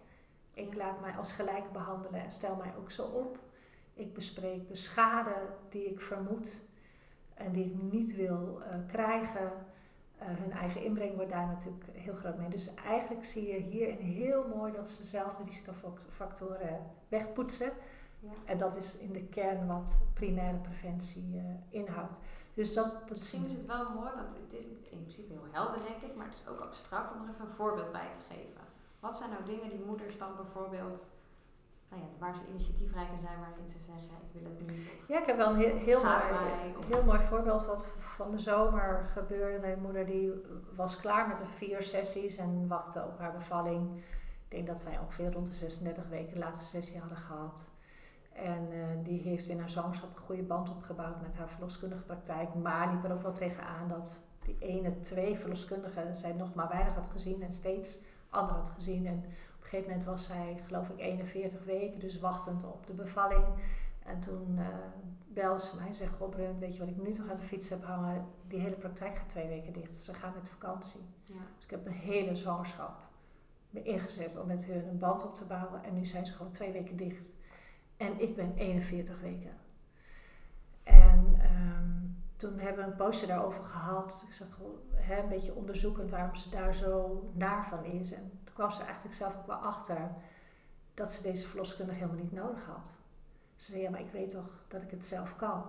[0.55, 3.39] Ik laat mij als gelijk behandelen en stel mij ook zo op.
[3.95, 5.35] Ik bespreek de schade
[5.69, 6.63] die ik vermoed
[7.35, 9.53] en die ik niet wil eh, krijgen.
[10.19, 12.49] Eh, hun eigen inbreng wordt daar natuurlijk heel groot mee.
[12.49, 17.73] Dus eigenlijk zie je hierin heel mooi dat ze zelf de risicofactoren wegpoetsen.
[18.21, 18.31] Ja.
[18.45, 22.19] En dat is in de kern wat primaire preventie eh, inhoudt.
[22.55, 25.81] Dus dat, dat Misschien is het wel mooi, want het is in principe heel helder
[25.89, 28.63] denk ik, maar het is ook abstract om er even een voorbeeld bij te geven.
[29.01, 31.07] Wat zijn nou dingen die moeders dan bijvoorbeeld
[31.91, 34.87] nou ja, waar ze initiatiefrijk in zijn, waarin ze zeggen, ik wil het niet.
[35.01, 38.39] Of Ja, ik heb wel een heel, mooi, of- heel mooi voorbeeld wat van de
[38.39, 39.59] zomer gebeurde.
[39.59, 40.33] Mijn moeder die
[40.77, 43.97] was klaar met de vier sessies en wachtte op haar bevalling.
[44.49, 47.63] Ik denk dat wij ongeveer rond de 36 weken de laatste sessie hadden gehad.
[48.35, 52.55] En eh, die heeft in haar zwangerschap een goede band opgebouwd met haar verloskundige praktijk.
[52.55, 56.95] Maar liep er ook wel tegenaan dat die ene, twee verloskundigen zij nog maar weinig
[56.95, 59.07] had gezien en steeds anderen had gezien.
[59.07, 62.93] En op een gegeven moment was zij, geloof ik, 41 weken, dus wachtend op de
[62.93, 63.45] bevalling.
[64.03, 64.59] En toen
[65.35, 67.47] belde ze mij en zei: Goh, Brun, weet je wat ik nu toch aan de
[67.47, 68.27] fiets heb hangen?
[68.49, 69.97] Die hele praktijk gaat twee weken dicht.
[69.97, 71.01] Ze gaan met vakantie.
[71.27, 71.35] ja.
[71.55, 73.05] Dus ik heb mijn hele zwangerschap
[73.75, 75.85] me ingezet om met hun een band op te bouwen.
[75.85, 77.35] En nu zijn ze gewoon twee weken dicht.
[77.97, 79.57] En ik ben 41 weken.
[80.83, 81.91] En ehm,
[82.37, 84.27] toen hebben we een poosje daarover gehad.
[84.31, 84.47] Ik
[84.95, 88.13] hè, een beetje onderzoekend waarom ze daar zo naar van is.
[88.13, 90.11] En toen kwam ze eigenlijk zelf ook wel achter
[90.95, 92.91] dat ze deze verloskundige helemaal niet nodig had.
[93.57, 95.63] Ze zei, ja, maar ik weet toch dat ik het zelf kan.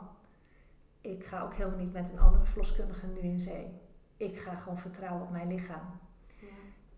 [1.02, 3.80] Ik ga ook helemaal niet met een andere verloskundige nu in zee.
[4.18, 6.00] Ik ga gewoon vertrouwen op mijn lichaam.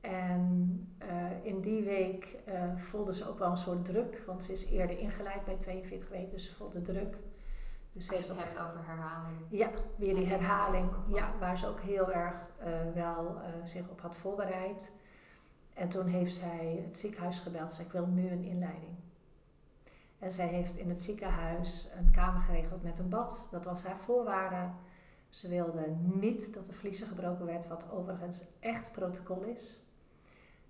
[0.07, 4.53] En eh, in die week eh, voelde ze ook wel een soort druk, want ze
[4.53, 7.17] is eerder ingeleid bij 42 weken, dus ze voelde druk.
[7.91, 9.37] Dus ze Als je heeft het hebt over herhaling.
[9.49, 14.15] ja, weer die herhaling, ja, waar ze ook heel erg eh, wel zich op had
[14.17, 14.91] voorbereid.
[15.73, 18.95] En toen heeft zij het ziekenhuis gebeld, ze zei ik wil nu een inleiding.
[20.19, 23.99] En zij heeft in het ziekenhuis een kamer geregeld met een bad, dat was haar
[23.99, 24.69] voorwaarde.
[25.29, 29.86] Ze wilde niet dat de vliezen gebroken werd, wat overigens echt protocol is.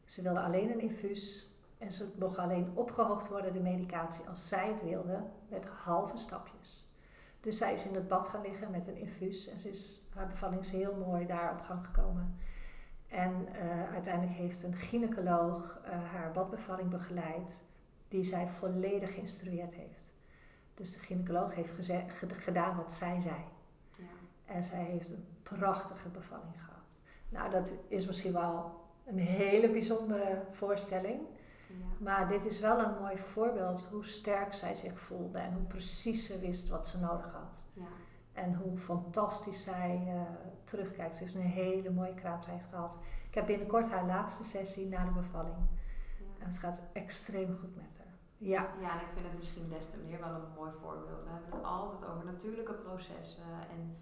[0.08, 4.68] Ze wilde alleen een infuus en ze mocht alleen opgehoogd worden, de medicatie, als zij
[4.68, 6.92] het wilde, met halve stapjes.
[7.40, 10.28] Dus zij is in het bad gaan liggen met een infuus en ze is, haar
[10.28, 12.38] bevalling is heel mooi daar op gang gekomen.
[13.08, 17.64] En eh, uiteindelijk heeft een gynaecoloog eh, haar badbevalling begeleid,
[18.08, 20.08] die zij volledig geïnstrueerd heeft.
[20.74, 23.36] Dus de gynaecoloog heeft gedaan wat zij zei.
[23.96, 24.04] Ja.
[24.46, 26.98] En zij heeft een prachtige bevalling gehad.
[27.30, 31.20] Nou, dat is misschien wel een hele bijzondere voorstelling.
[31.68, 31.86] Ja.
[31.98, 36.28] Maar dit is wel een mooi voorbeeld hoe sterk zij zich voelde en hoe precies
[36.28, 37.66] ze wist wat ze nodig had.
[37.74, 37.84] Ja.
[38.34, 40.22] En hoe fantastisch zij eh,
[40.64, 41.18] terugkijkt.
[41.18, 43.00] Ze heeft een hele mooie kraamtijd gehad.
[43.28, 45.56] Ik heb binnenkort haar laatste sessie na de bevalling.
[46.20, 46.44] Ja.
[46.44, 48.16] En het gaat extreem goed met haar.
[48.38, 51.24] Ja, Ja, en ik vind het misschien des te meer wel een mooi voorbeeld.
[51.24, 53.44] We hebben het altijd over natuurlijke processen.
[53.72, 53.98] En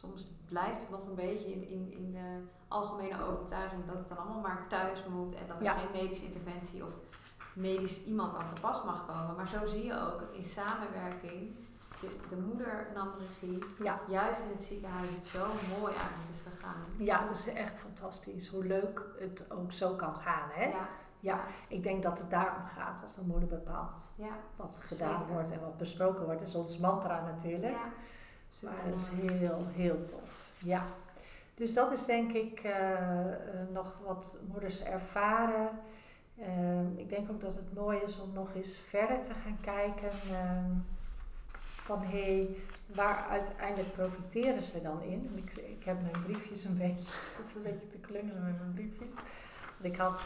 [0.00, 4.18] soms blijft het nog een beetje in, in, in de algemene overtuiging dat het dan
[4.18, 5.34] allemaal maar thuis moet.
[5.34, 5.72] En dat er Ja.
[5.78, 6.92] geen medische interventie of
[7.52, 9.36] medisch iemand aan te pas mag komen.
[9.36, 11.54] Maar zo zie je ook in samenwerking
[12.00, 13.64] de, de moeder nam regie.
[13.82, 14.00] ja.
[14.08, 15.46] Juist in het ziekenhuis het zo
[15.78, 16.84] mooi eigenlijk is gegaan.
[16.96, 18.48] ja, dat is echt fantastisch.
[18.48, 20.48] Hoe leuk het ook zo kan gaan.
[20.52, 20.64] Hè?
[20.64, 20.88] Ja,
[21.20, 25.32] Ja, ik denk dat het daarom gaat als de moeder bepaalt ja, wat gedaan Zeker.
[25.32, 26.38] wordt en wat besproken wordt.
[26.38, 27.72] Dat is ons mantra natuurlijk.
[27.72, 27.92] ja.
[28.62, 30.50] Maar dat is heel, heel tof.
[30.58, 30.86] Ja.
[31.54, 33.38] Dus dat is denk ik eh, eh,
[33.72, 35.70] nog wat moeders ervaren.
[36.38, 40.10] Ehm, ik denk ook dat het mooi is om nog eens verder te gaan kijken.
[40.32, 40.72] ehm,
[41.88, 45.30] van hé, hey, waar uiteindelijk profiteren ze dan in?
[45.34, 48.72] Ik, ik heb mijn briefjes een beetje, ik zit een beetje te klungelen met mijn
[48.74, 49.08] briefjes.
[49.78, 50.20] Want ik had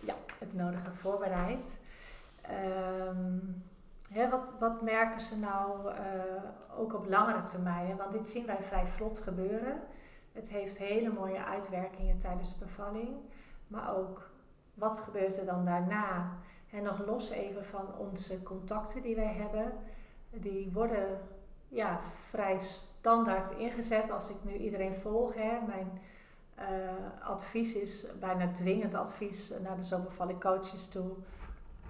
[0.00, 1.66] ja, het nodige voorbereid.
[2.40, 3.36] Ehm,
[4.14, 7.96] Wat, wat merken ze nou eh, ook op langere termijn?
[7.96, 9.80] Want dit zien wij vrij vlot gebeuren.
[10.32, 13.08] Het heeft hele mooie uitwerkingen tijdens de bevalling.
[13.66, 14.30] Maar ook
[14.74, 16.32] wat gebeurt er dan daarna?
[16.70, 19.72] En nog los even van onze contacten die wij hebben.
[20.30, 21.20] Die worden
[21.68, 25.34] ja, vrij standaard ingezet als ik nu iedereen volg.
[25.34, 25.60] Hè.
[25.66, 26.00] Mijn
[26.54, 31.10] eh, advies is bijna dwingend advies naar de zomerbevalling coaches toe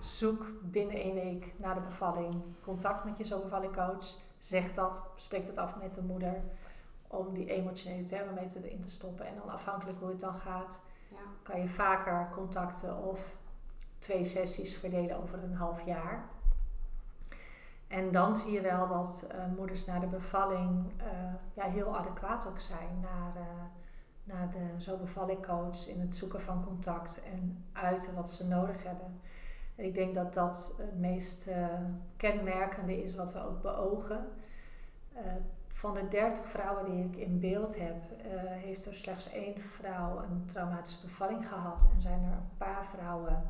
[0.04, 4.06] zoek binnen één week na de bevalling contact met je zomerbevalling coach.
[4.38, 6.40] Zeg dat, spreek het af met de moeder
[7.06, 9.26] om die emotionele thermometer erin te stoppen.
[9.26, 11.16] En dan afhankelijk hoe het dan gaat, Ja.
[11.42, 13.36] kan je vaker contacten of
[13.98, 16.24] twee sessies verdelen over een half jaar.
[17.88, 21.06] En dan zie je wel dat eh, moeders na de bevalling eh,
[21.54, 23.42] ja, heel adequaat ook zijn naar, eh,
[24.24, 29.20] naar de zomerbevalling coach in het zoeken van contact en uiten wat ze nodig hebben.
[29.74, 31.66] En ik denk dat dat het meest eh,
[32.16, 34.26] kenmerkende is wat we ook beogen.
[35.12, 35.22] Eh,
[35.68, 40.22] van de 30 vrouwen die ik in beeld heb, eh, heeft er slechts één vrouw
[40.22, 41.88] een traumatische bevalling gehad.
[41.94, 43.42] En zijn er een paar vrouwen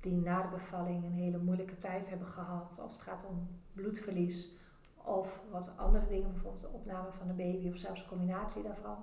[0.00, 4.58] die na de bevalling een hele moeilijke tijd hebben gehad als het gaat om bloedverlies
[4.96, 8.96] of wat andere dingen, bijvoorbeeld de opname van een baby of zelfs een combinatie daarvan.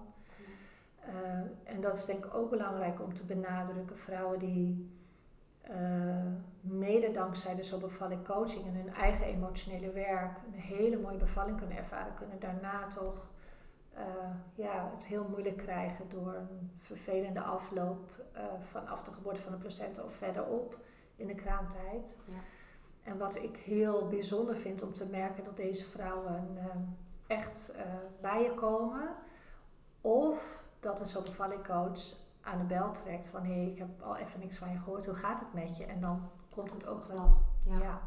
[1.63, 3.97] En dat is denk ik ook belangrijk om te benadrukken.
[3.97, 4.89] Vrouwen die
[6.61, 11.57] mede dankzij de Zo Bevalling coaching en hun eigen emotionele werk een hele mooie bevalling
[11.57, 13.27] kunnen ervaren, kunnen daarna toch
[14.55, 18.25] ja, het heel moeilijk krijgen door een vervelende afloop
[18.71, 20.77] vanaf de geboorte van de placenta of verderop
[21.15, 22.15] in de kraamtijd.
[22.25, 22.33] Ja.
[23.03, 26.63] En wat ik heel bijzonder vind om te merken dat deze vrouwen uh,
[27.27, 27.75] echt
[28.21, 29.09] bij je komen.
[30.01, 31.23] Of dat een zo'n
[31.63, 32.15] coach
[32.47, 35.05] aan de bel trekt van hé, hey, ik heb al even niks van je gehoord,
[35.05, 35.85] hoe gaat het met je?
[35.85, 37.41] En dan komt het ook wel.
[37.65, 37.79] Ja.
[37.79, 38.01] ja.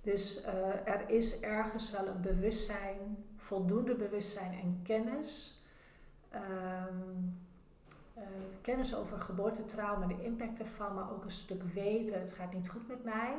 [0.00, 5.62] Dus uh, er is ergens wel een bewustzijn, voldoende bewustzijn en kennis.
[6.34, 7.42] Um,
[8.18, 8.22] uh,
[8.60, 12.88] kennis over geboortetrauma, de impact ervan, maar ook een stuk weten, het gaat niet goed
[12.88, 13.34] met mij.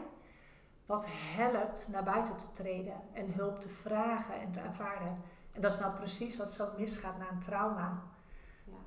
[0.86, 5.18] Wat helpt naar buiten te treden en hulp te vragen en te ervaren.
[5.52, 8.04] En dat is nou precies wat zo misgaat na een trauma.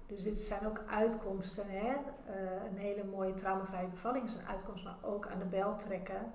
[0.09, 1.65] Dus dit zijn ook uitkomsten.
[1.69, 1.95] Hè?
[1.95, 6.33] Uh, een hele mooie traumavrije bevalling is een uitkomst, maar ook aan de bel trekken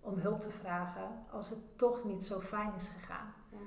[0.00, 3.34] om hulp te vragen als het toch niet zo fijn is gegaan.
[3.50, 3.58] Ja.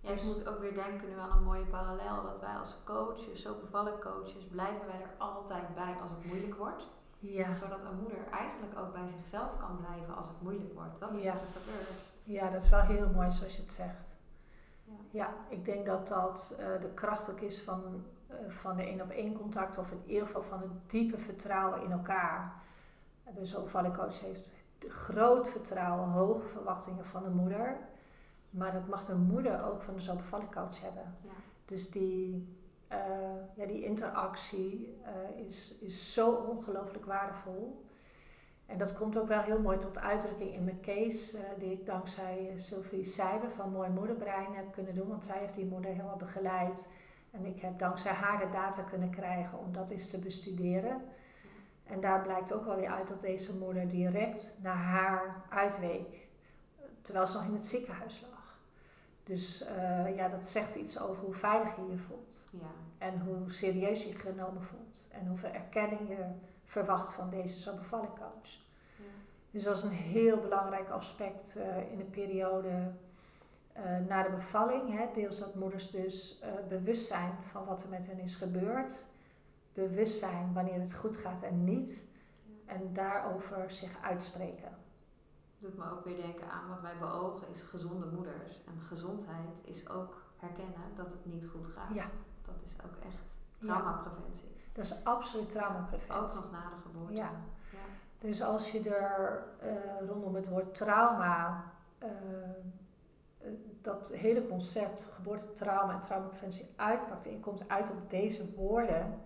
[0.00, 2.22] Ja, ik moet ook weer denken nu aan een mooie parallel.
[2.22, 6.54] Dat wij als coaches, zo bevallen coaches, blijven wij er altijd bij als het moeilijk
[6.54, 6.86] wordt.
[7.18, 7.52] Ja.
[7.52, 11.00] Zodat een moeder eigenlijk ook bij zichzelf kan blijven als het moeilijk wordt.
[11.00, 12.12] Dat is wat er gebeurt.
[12.24, 14.10] Ja, dat is wel heel mooi zoals je het zegt.
[14.84, 18.04] Ja, ja ik denk dat dat uh, de kracht ook is van,
[18.48, 19.78] van de één op één contact.
[19.78, 22.52] Of in ieder geval van het diepe vertrouwen in elkaar.
[23.34, 24.54] Dus een coach heeft
[24.88, 27.78] groot vertrouwen, hoge verwachtingen van de moeder.
[28.50, 31.14] Maar dat mag de moeder ook van de zo coach hebben.
[31.24, 31.30] Ja.
[31.64, 32.56] Dus die,
[32.92, 32.98] uh,
[33.54, 37.84] ja, die interactie uh, is, is zo ongelooflijk waardevol.
[38.66, 41.86] En dat komt ook wel heel mooi tot uitdrukking in mijn case, uh, die ik
[41.86, 45.08] dankzij Sylvie Seiber van Mooi Moederbrein heb kunnen doen.
[45.08, 46.88] Want zij heeft die moeder helemaal begeleid.
[47.38, 51.02] En ik heb dankzij haar de data kunnen krijgen om dat eens te bestuderen.
[51.84, 56.28] En daar blijkt ook wel weer uit dat deze moeder direct naar haar uitweek.
[57.00, 58.58] Terwijl ze nog in het ziekenhuis lag.
[59.24, 62.44] Dus uh, ja, dat zegt iets over hoe veilig je je voelt.
[62.50, 62.66] Ja.
[62.98, 65.08] En hoe serieus je je genomen voelt.
[65.12, 66.24] En hoeveel erkenning je
[66.64, 68.50] verwacht van deze zo bevalling coach.
[68.96, 69.04] Ja.
[69.50, 72.92] Dus dat is een heel belangrijk aspect uh, in de periode
[73.78, 74.98] uh, na de bevalling.
[74.98, 75.06] Hè.
[75.14, 79.04] Deels dat moeders dus bewust zijn van wat er met hen is gebeurd.
[79.72, 82.04] Bewust zijn wanneer het goed gaat en niet.
[82.66, 84.84] En daarover zich uitspreken
[85.58, 88.64] doet me ook weer denken aan wat wij beogen is gezonde moeders.
[88.66, 91.94] En gezondheid is ook herkennen dat het niet goed gaat.
[91.94, 92.04] Ja.
[92.44, 94.56] Dat is ook echt traumapreventie.
[94.72, 96.22] Dat is absoluut traumapreventie.
[96.22, 97.14] Ook nog na de geboorte.
[97.14, 97.30] Ja.
[98.18, 101.64] Dus als je er uh, rondom het woord trauma,
[103.80, 109.20] dat hele concept geboortetrauma en traumapreventie uitpakt en komt uit op deze woorden,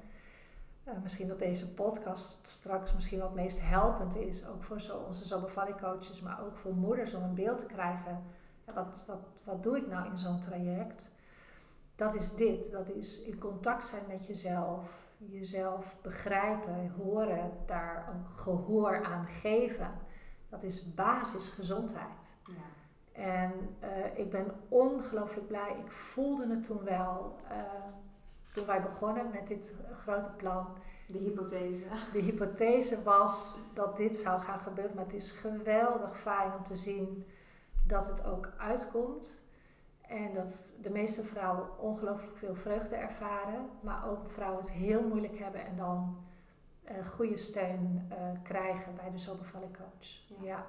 [0.89, 5.27] uh, misschien dat deze podcast straks misschien wat meest helpend is, ook voor zo, onze
[5.27, 5.49] zo
[5.81, 8.23] coaches, maar ook voor moeders om een beeld te krijgen.
[8.65, 11.15] wat, wat, wat doe ik nou in zo'n traject?
[11.97, 18.39] Dat is dit, dat is in contact zijn met jezelf, jezelf begrijpen, horen, daar ook
[18.39, 19.91] gehoor aan geven.
[20.49, 22.35] Dat is basisgezondheid.
[22.45, 22.80] Ja.
[23.21, 25.71] En uh, ik ben ongelooflijk blij.
[25.85, 27.37] Ik voelde het toen wel.
[27.51, 27.57] Uh,
[28.53, 30.67] toen wij begonnen met dit grote plan.
[31.07, 31.85] De hypothese.
[32.13, 34.95] De hypothese was dat dit zou gaan gebeuren.
[34.95, 37.27] Maar het is geweldig fijn om te zien
[37.87, 39.41] dat het ook uitkomt.
[40.01, 43.69] En dat de meeste vrouwen ongelooflijk veel vreugde ervaren.
[43.81, 46.17] Maar ook vrouwen het heel moeilijk hebben en dan
[46.85, 48.13] uh, goede steun
[48.43, 50.39] krijgen bij de zomervallen coach.
[50.43, 50.47] ja.
[50.47, 50.67] Ja,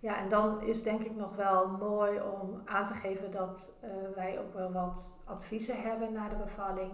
[0.00, 4.38] en dan is denk ik nog wel mooi om aan te geven dat uh, wij
[4.40, 6.92] ook wel wat adviezen hebben na de bevalling.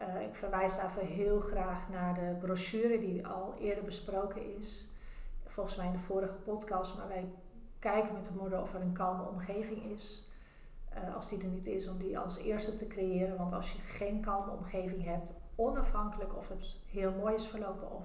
[0.00, 4.90] Uh, ik verwijs daarvoor heel graag naar de brochure die al eerder besproken is.
[5.46, 7.32] Volgens mij in de vorige podcast, maar wij
[7.78, 10.30] kijken met de moeder of er een kalme omgeving is.
[10.94, 13.36] Uh, als die er niet is, om die als eerste te creëren.
[13.36, 18.04] Want als je geen kalme omgeving hebt, onafhankelijk of het heel mooi is verlopen of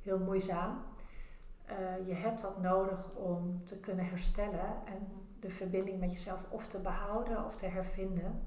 [0.00, 0.82] heel moeizaam,
[1.80, 5.08] uh, je hebt dat nodig om te kunnen herstellen en
[5.40, 8.40] de verbinding met jezelf of te behouden of te hervinden.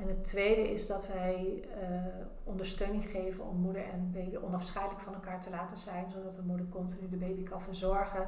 [0.00, 5.14] En het tweede is dat wij uh, ondersteuning geven om moeder en baby onafscheidelijk van
[5.14, 8.26] elkaar te laten zijn, zodat de moeder continu de baby kan verzorgen.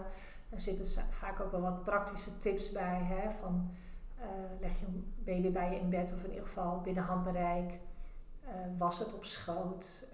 [0.50, 3.70] Er zitten vaak ook wel wat praktische tips bij, hè, van
[4.18, 4.24] uh,
[4.60, 7.72] leg je een baby bij je in bed of in ieder geval binnen handbereik,
[8.78, 10.08] was het op schoot,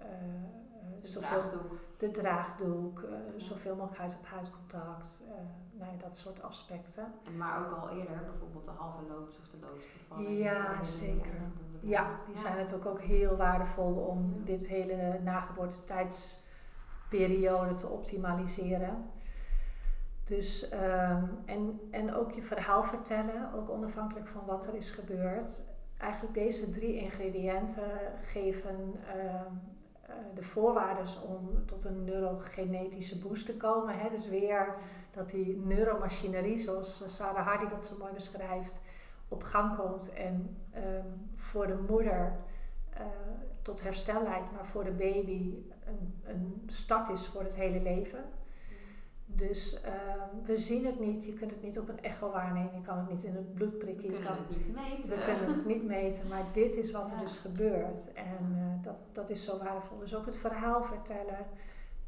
[1.01, 1.79] de draagdoek.
[1.97, 5.31] De draagdoek, uh, zoveel mogelijk huid-op-huid uh,
[5.71, 7.13] nou ja, dat soort aspecten.
[7.25, 10.39] En maar ook al eerder, bijvoorbeeld de halve loods of de loodsbevalling.
[10.39, 11.41] Ja, zeker.
[11.81, 16.49] Ja, die zijn natuurlijk ook heel waardevol om dit hele nageboortetijdsproces
[17.11, 19.09] periode te optimaliseren.
[20.23, 25.63] Dus, ehm, en, en ook je verhaal vertellen, ook onafhankelijk van wat er is gebeurd.
[25.97, 29.45] Eigenlijk deze drie ingrediënten geven ehm, eh,
[30.35, 33.99] de voorwaarden om tot een neurogenetische boost te komen.
[33.99, 34.09] Hè?
[34.09, 34.75] Dus weer
[35.11, 38.83] dat die neuromachinerie, zoals Sarah Hardy dat zo mooi beschrijft,
[39.27, 42.35] op gang komt en ehm, voor de moeder
[42.93, 43.05] uh,
[43.61, 45.55] tot herstel leidt, maar voor de baby
[45.85, 48.23] een, een start is voor het hele leven.
[49.35, 52.81] Dus ehm, we zien het niet, je kunt het niet op een echo waarnemen, je
[52.81, 54.07] kan het niet in het bloed prikken.
[54.07, 55.09] We kunnen kan, het niet meten.
[55.09, 58.13] We kunnen het niet meten, maar dit is wat er dus gebeurt.
[58.13, 59.99] En uh, dat, dat is zo waardevol.
[59.99, 61.45] Dus ook het verhaal vertellen,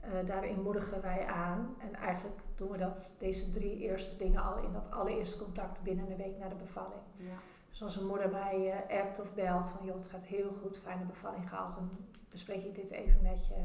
[0.05, 1.75] uh, daarin moedigen wij aan.
[1.77, 6.11] En eigenlijk doen we dat, deze drie eerste dingen al in dat allereerste contact binnen
[6.11, 7.01] een week na de bevalling.
[7.15, 7.35] Ja.
[7.69, 10.79] Dus als een moeder mij uh, appt of belt van joh, het gaat heel goed,
[10.83, 11.89] fijne bevalling gehad, dan
[12.29, 13.55] bespreek ik dit even met je.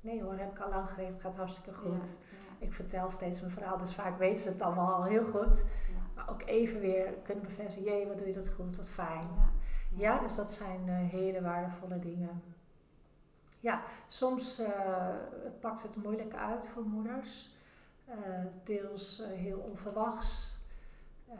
[0.00, 2.18] Nee hoor, heb ik al lang geregeld, het gaat hartstikke goed.
[2.29, 2.29] Ja,
[2.60, 5.62] ik vertel steeds mijn verhaal, dus vaak weten ze het allemaal al heel goed.
[6.14, 9.26] Maar ook even weer kunnen bevestigen, jee, wat doe je dat goed, wat fijn.
[9.96, 12.42] Ja, dus dat zijn uh, hele waardevolle dingen.
[13.60, 14.68] Ja, soms uh,
[15.60, 17.54] pakt het moeilijk uit voor moeders.
[18.08, 18.14] Uh,
[18.64, 20.58] deels heel onverwachts.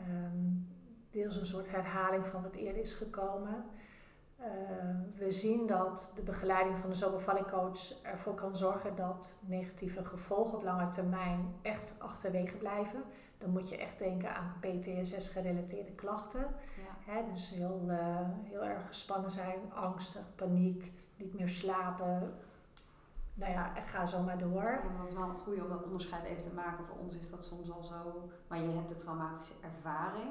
[0.09, 0.67] Um,
[1.09, 3.65] deels een soort herhaling van wat eerder is gekomen.
[4.41, 4.47] Uh,
[5.17, 10.63] we zien dat de begeleiding van de zomervallingcoach ervoor kan zorgen dat negatieve gevolgen op
[10.63, 13.03] lange termijn echt achterwege blijven.
[13.37, 16.39] Dan moet je echt denken aan PTSS-gerelateerde klachten.
[16.77, 17.13] Ja.
[17.13, 22.33] Hè, dus heel, uh, heel erg gespannen zijn, angstig, paniek, niet meer slapen.
[23.33, 24.63] Nou ja, ga zo maar door.
[24.63, 26.85] Ja, dat is wel een goede om dat onderscheid even te maken.
[26.85, 28.29] Voor ons is dat soms al zo.
[28.47, 30.29] Maar je hebt de traumatische ervaring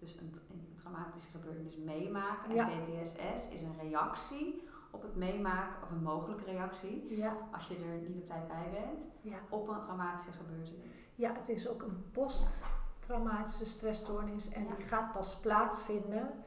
[0.00, 2.56] dus een, een traumatische gebeurtenis meemaken.
[2.56, 7.36] En PTSS is een reactie op het meemaken, of een mogelijke reactie, ja.
[7.52, 9.38] als je er niet op tijd bij bent, ja.
[9.48, 11.08] op een traumatische gebeurtenis.
[11.14, 16.44] Ja, het is ook een posttraumatische stressstoornis en die gaat pas plaatsvinden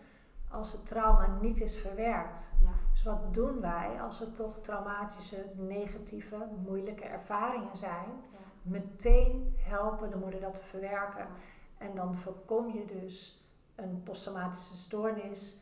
[0.49, 2.53] als het trauma niet is verwerkt.
[2.91, 8.09] Dus wat doen wij als er toch traumatische, negatieve, moeilijke ervaringen zijn?
[8.61, 11.27] Meteen helpen de moeder dat te verwerken.
[11.77, 13.42] En dan voorkom je dus
[13.75, 15.61] een posttraumatische stoornis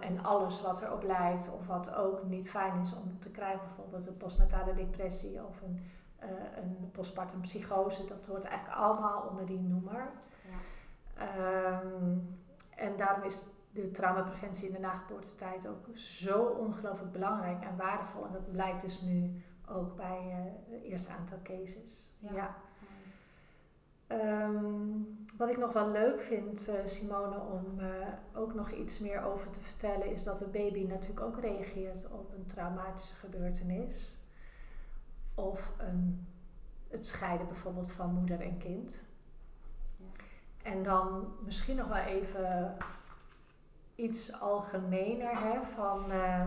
[0.00, 4.06] en alles wat erop leidt of wat ook niet fijn is om te krijgen, bijvoorbeeld
[4.06, 5.80] een postnatale depressie of een,
[6.22, 10.10] uh, een postpartum psychose, dat hoort eigenlijk allemaal onder die noemer.
[10.48, 11.80] Ja.
[11.80, 12.38] Um,
[12.76, 18.26] en daarom is de traumapreventie in de nageboortetijd ook zo ongelooflijk belangrijk en waardevol.
[18.26, 22.14] En dat blijkt dus nu ook bij uh, het eerste aantal cases.
[22.18, 22.34] ja.
[22.34, 22.54] ja.
[24.12, 27.86] Um, wat ik nog wel leuk vind, uh, Simone, om uh,
[28.34, 32.32] ook nog iets meer over te vertellen, is dat de baby natuurlijk ook reageert op
[32.32, 34.20] een traumatische gebeurtenis.
[35.34, 36.26] Of een,
[36.88, 39.02] het scheiden bijvoorbeeld van moeder en kind.
[39.96, 40.06] Ja.
[40.70, 42.76] En dan misschien nog wel even
[43.94, 46.44] iets algemener hè, van uh,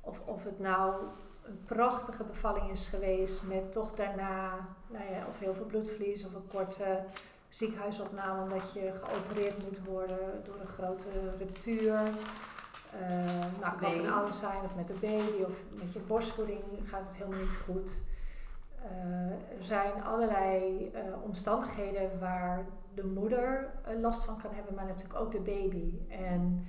[0.00, 1.04] of, of het nou
[1.42, 6.34] een prachtige bevalling is geweest met toch daarna nou ja, of heel veel bloedverlies of
[6.34, 7.02] een korte
[7.48, 11.92] ziekenhuisopname omdat je geopereerd moet worden door een grote ruptuur.
[13.00, 13.24] Uh,
[13.60, 17.02] nou, het kan van alles zijn, of met de baby of met je borstvoeding gaat
[17.06, 17.90] het helemaal niet goed.
[18.84, 22.64] Uh, er zijn allerlei uh, omstandigheden waar
[22.94, 23.70] de moeder
[24.00, 25.98] last van kan hebben, maar natuurlijk ook de baby.
[26.08, 26.66] En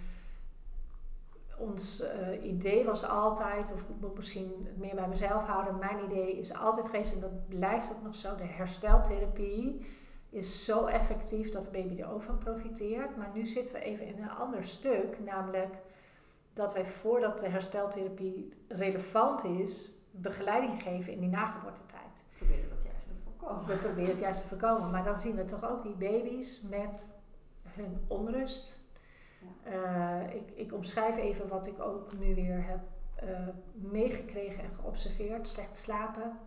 [1.57, 6.37] ons uh, idee was altijd, of ik moet misschien meer bij mezelf houden, mijn idee
[6.37, 9.85] is altijd geweest, en dat blijft ook nog zo, de hersteltherapie
[10.29, 13.17] is zo effectief dat de baby er ook van profiteert.
[13.17, 15.75] Maar nu zitten we even in een ander stuk, namelijk
[16.53, 22.23] dat wij voordat de hersteltherapie relevant is, begeleiding geven in die nageboortetijd.
[22.39, 23.65] We proberen dat juist te voorkomen.
[23.65, 27.09] We proberen het juist te voorkomen, maar dan zien we toch ook die baby's met
[27.63, 28.84] hun onrust,
[29.67, 32.79] uh, ik, ik omschrijf even wat ik ook nu weer heb
[33.23, 35.47] uh, meegekregen en geobserveerd.
[35.47, 36.39] Slecht slapen.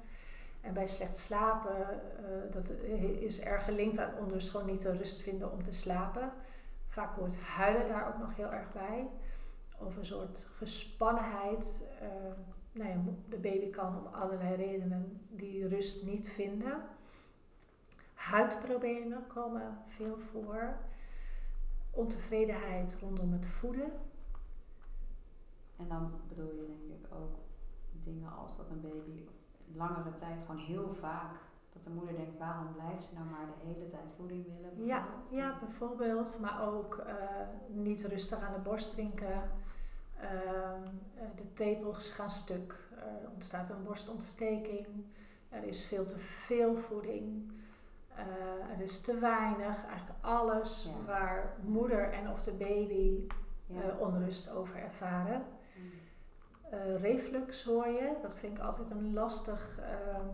[0.61, 1.76] En bij slecht slapen,
[2.20, 2.70] uh, dat
[3.20, 6.32] is erg gelinkt aan onrust, gewoon niet de rust vinden om te slapen.
[6.88, 9.07] Vaak hoort huilen daar ook nog heel erg bij.
[9.78, 11.88] Of een soort gespannenheid.
[12.72, 12.96] nou ja,
[13.28, 16.82] de baby kan om allerlei redenen die rust niet vinden.
[18.14, 20.76] Huidproblemen komen veel voor
[21.99, 23.92] ontevredenheid rondom het voeden.
[25.76, 27.36] En dan bedoel je denk ik ook
[28.05, 29.24] dingen als dat een baby
[29.74, 31.34] langere tijd gewoon heel vaak
[31.72, 34.86] dat de moeder denkt waarom blijft ze nou maar de hele tijd voeding willen?
[34.86, 37.14] Ja, ja, bijvoorbeeld, maar ook uh,
[37.68, 39.51] niet rustig aan de borst drinken.
[40.22, 40.22] Uh,
[41.36, 42.88] de tepels gaan stuk,
[43.22, 44.86] er ontstaat een borstontsteking.
[45.49, 47.53] Er is veel te veel voeding.
[48.18, 49.86] Uh, er is te weinig.
[49.86, 53.26] Eigenlijk alles waar moeder en of de baby
[53.70, 55.42] uh, onrust over ervaren.
[56.74, 60.26] Uh, reflux hoor je, dat vind ik altijd een lastig ehm,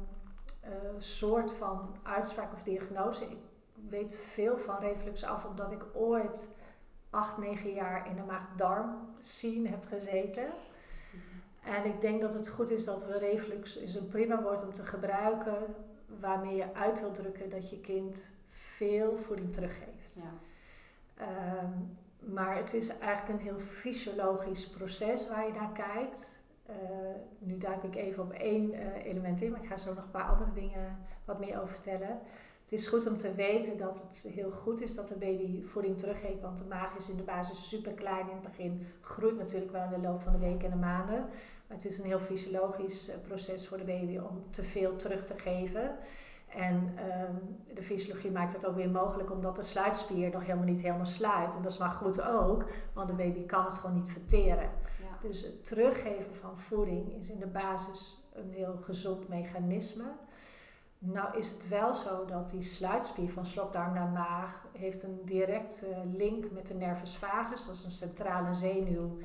[0.99, 3.25] soort van uitspraak of diagnose.
[3.25, 3.39] Ik
[3.89, 6.55] weet veel van reflux af omdat ik ooit
[7.11, 10.47] acht, negen jaar in de maag-darm scene heb gezeten.
[11.65, 14.75] En ik denk dat het goed is dat we reflux is een prima woord om
[14.75, 15.75] te gebruiken
[16.21, 20.15] waarmee je uit wil drukken dat je kind veel voeding teruggeeft.
[20.15, 20.33] Ja.
[21.15, 21.73] Ehm,
[22.33, 26.43] maar het is eigenlijk een heel fysiologisch proces waar je naar kijkt.
[26.71, 26.77] Uh,
[27.39, 30.11] nu duik ik even op één uh, element in, maar ik ga zo nog een
[30.11, 32.19] paar andere dingen wat meer over vertellen.
[32.63, 35.99] Het is goed om te weten dat het heel goed is dat de baby voeding
[35.99, 38.87] teruggeeft, want de maag is in de basis super klein in het begin.
[39.01, 41.29] Groeit natuurlijk wel in de loop van de weken en de maanden.
[41.75, 45.39] Het is een heel fysiologisch eh, proces voor de baby om te veel terug te
[45.39, 45.97] geven.
[46.49, 50.81] En um, de fysiologie maakt het ook weer mogelijk omdat de sluitspier nog helemaal niet
[50.81, 51.57] helemaal sluit.
[51.57, 54.71] En dat is maar goed ook, want de baby kan het gewoon niet verteren.
[55.01, 55.29] Ja.
[55.29, 60.05] Dus het teruggeven van voeding is in de basis een heel gezond mechanisme.
[61.07, 65.87] Nou is het wel zo dat die sluitspier van slokdarm naar maag heeft een directe
[66.13, 67.67] link met de nervus vagus.
[67.67, 69.19] Dat is een centrale zenuw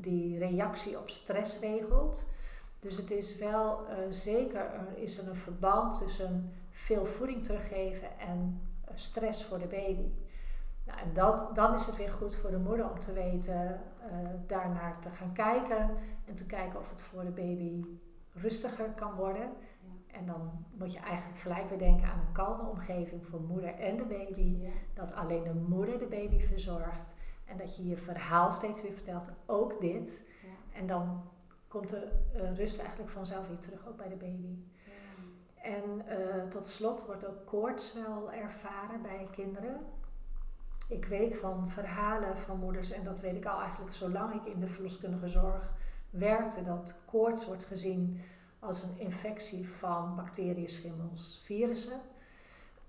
[0.00, 2.24] die reactie op stress regelt.
[2.80, 8.18] Dus het is wel uh, zeker er is er een verband tussen veel voeding teruggeven
[8.18, 10.08] en uh, stress voor de baby.
[10.86, 14.28] Nou, en dat, dan is het weer goed voor de moeder om te weten, uh,
[14.46, 15.90] daarnaar te gaan kijken
[16.24, 17.84] en te kijken of het voor de baby
[18.32, 19.50] rustiger kan worden.
[20.14, 23.96] En dan moet je eigenlijk gelijk weer denken aan een kalme omgeving voor moeder en
[23.96, 24.56] de baby.
[24.94, 27.14] Dat alleen de moeder de baby verzorgt.
[27.44, 30.22] En dat je je verhaal steeds weer vertelt, ook dit.
[30.42, 30.78] Ja.
[30.78, 31.22] En dan
[31.68, 34.58] komt de uh, rust eigenlijk vanzelf weer terug, ook bij de baby.
[34.84, 34.92] Ja.
[35.62, 39.80] En uh, tot slot wordt ook koorts wel ervaren bij kinderen.
[40.88, 44.60] Ik weet van verhalen van moeders, en dat weet ik al eigenlijk zolang ik in
[44.60, 45.72] de verloskundige zorg
[46.10, 48.20] werkte, dat koorts wordt gezien
[48.64, 52.00] als een infectie van bacteriën, schimmels, virussen.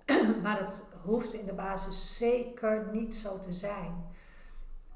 [0.43, 4.05] maar het hoeft in de basis zeker niet zo te zijn.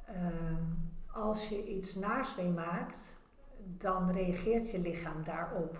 [0.05, 0.63] Ehm,
[1.11, 3.19] als je iets naars meemaakt,
[3.77, 5.77] dan reageert je lichaam daarop.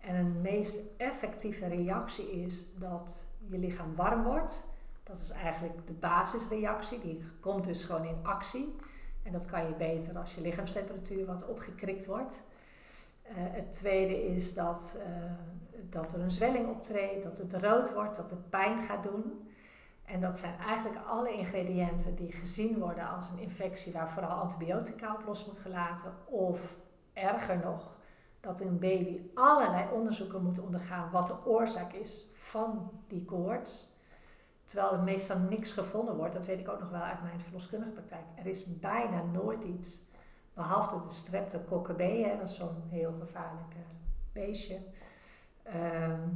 [0.00, 4.66] En een meest effectieve reactie is dat je lichaam warm wordt.
[5.02, 8.76] Dat is eigenlijk de basisreactie, die komt dus gewoon in actie.
[9.22, 12.34] En dat kan je beter als je lichaamstemperatuur wat opgekrikt wordt.
[13.30, 15.04] Uh, het tweede is dat, uh,
[15.90, 19.50] dat er een zwelling optreedt, dat het rood wordt, dat het pijn gaat doen.
[20.04, 25.14] En dat zijn eigenlijk alle ingrediënten die gezien worden als een infectie waar vooral antibiotica
[25.14, 26.12] op los moet gelaten.
[26.24, 26.76] Of
[27.12, 27.96] erger nog,
[28.40, 33.94] dat een baby allerlei onderzoeken moet ondergaan wat de oorzaak is van die koorts.
[34.64, 37.90] Terwijl er meestal niks gevonden wordt, dat weet ik ook nog wel uit mijn verloskundige
[37.90, 38.24] praktijk.
[38.34, 40.00] Er is bijna nooit iets
[40.56, 43.74] Behalve de B, dat is zo'n heel gevaarlijk
[44.32, 44.78] beestje.
[45.62, 46.28] Ehm,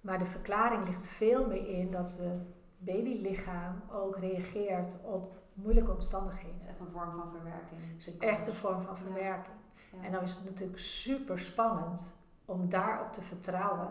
[0.00, 2.42] maar de verklaring ligt veel meer in dat het
[2.78, 6.54] babylichaam ook reageert op moeilijke omstandigheden.
[6.54, 7.80] Het is echt een vorm van verwerking.
[7.96, 9.56] Het is echt een vorm van verwerking.
[10.02, 13.88] En dan is het natuurlijk super spannend om daarop te vertrouwen.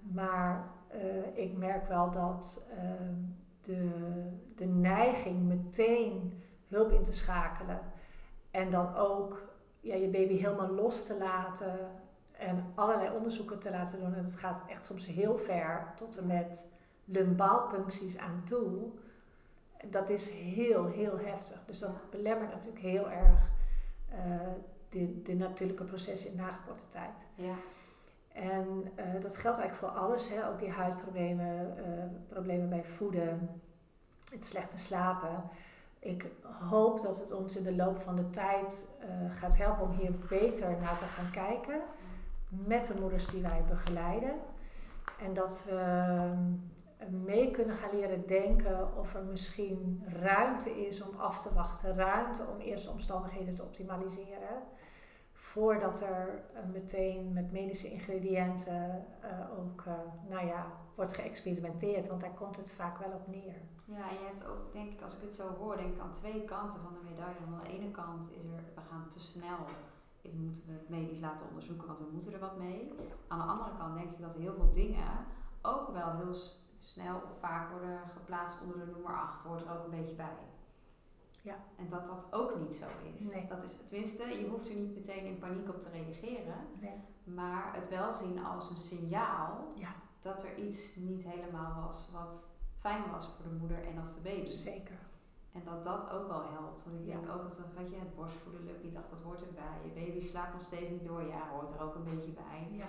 [0.00, 2.80] Maar uh, ik merk wel dat uh,
[3.62, 3.90] de,
[4.56, 7.80] de neiging meteen hulp in te schakelen
[8.52, 9.42] en dan ook
[9.80, 11.90] ja, je baby helemaal los te laten
[12.32, 14.14] en allerlei onderzoeken te laten doen.
[14.14, 16.68] En het gaat echt soms heel ver, tot en met
[17.04, 18.90] lumbaalpuncties aan toe.
[19.84, 21.64] Dat is heel, heel heftig.
[21.66, 23.50] Dus dat belemmert natuurlijk heel erg
[24.10, 24.16] uh,
[24.88, 27.16] de, de natuurlijke processen in nageboortetijd.
[27.34, 27.54] Ja.
[28.32, 30.48] En uh, dat geldt eigenlijk voor alles, hè?
[30.48, 33.60] ook die huidproblemen, uh, problemen bij voeden,
[34.30, 35.50] het slechte slapen
[36.02, 36.26] ik
[36.68, 40.14] hoop dat het ons in de loop van de tijd uh, gaat helpen om hier
[40.28, 41.80] beter naar te gaan kijken.
[42.48, 44.34] Met de moeders die wij begeleiden.
[45.18, 51.20] En dat we uh, mee kunnen gaan leren denken of er misschien ruimte is om
[51.20, 51.96] af te wachten.
[51.96, 54.62] Ruimte om eerst omstandigheden te optimaliseren.
[55.32, 59.84] Voordat er uh, meteen met medische ingrediënten uh, ook
[60.28, 62.06] nou ja, wordt geëxperimenteerd.
[62.06, 63.54] Want daar komt het vaak wel op neer.
[63.84, 66.12] Ja, en je hebt ook, denk ik, als ik het zo hoor, denk ik aan
[66.12, 67.38] twee kanten van de medaille.
[67.46, 69.58] Aan de ene kant is er, we gaan te snel,
[70.20, 72.92] we moeten we het medisch laten onderzoeken, want we moeten er wat mee.
[73.28, 75.26] Aan de andere kant denk ik dat heel veel dingen
[75.62, 76.36] ook wel heel
[76.78, 80.36] snel of vaak worden geplaatst onder de nummer 8, hoort er ook een beetje bij.
[81.42, 81.54] Ja.
[81.76, 83.24] En dat dat ook niet zo is.
[83.24, 83.46] Nee.
[83.46, 83.76] Dat is.
[83.84, 86.56] Tenminste, je hoeft er niet meteen in paniek op te reageren.
[86.80, 87.00] Nee.
[87.24, 89.94] Maar het wel zien als een signaal Ja.
[90.20, 92.50] dat er iets niet helemaal was wat
[92.82, 94.46] fijn was voor de moeder en of de baby.
[94.48, 94.98] Zeker.
[95.52, 96.84] En dat dat ook wel helpt.
[96.84, 97.12] Want ik Ja.
[97.14, 98.96] denk ook dat weet je, het borstvoeden lukt niet.
[98.96, 99.76] Ach, dat hoort erbij.
[99.84, 101.22] Je baby slaapt nog steeds niet door.
[101.22, 102.68] Ja, hoort er ook een beetje bij.
[102.70, 102.88] Ja.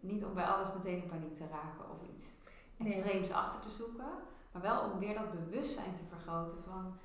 [0.00, 2.32] Niet om bij alles meteen in paniek te raken of iets
[2.76, 2.92] Nee.
[2.92, 4.04] extreems achter te zoeken.
[4.52, 6.96] Maar wel om weer dat bewustzijn te vergroten van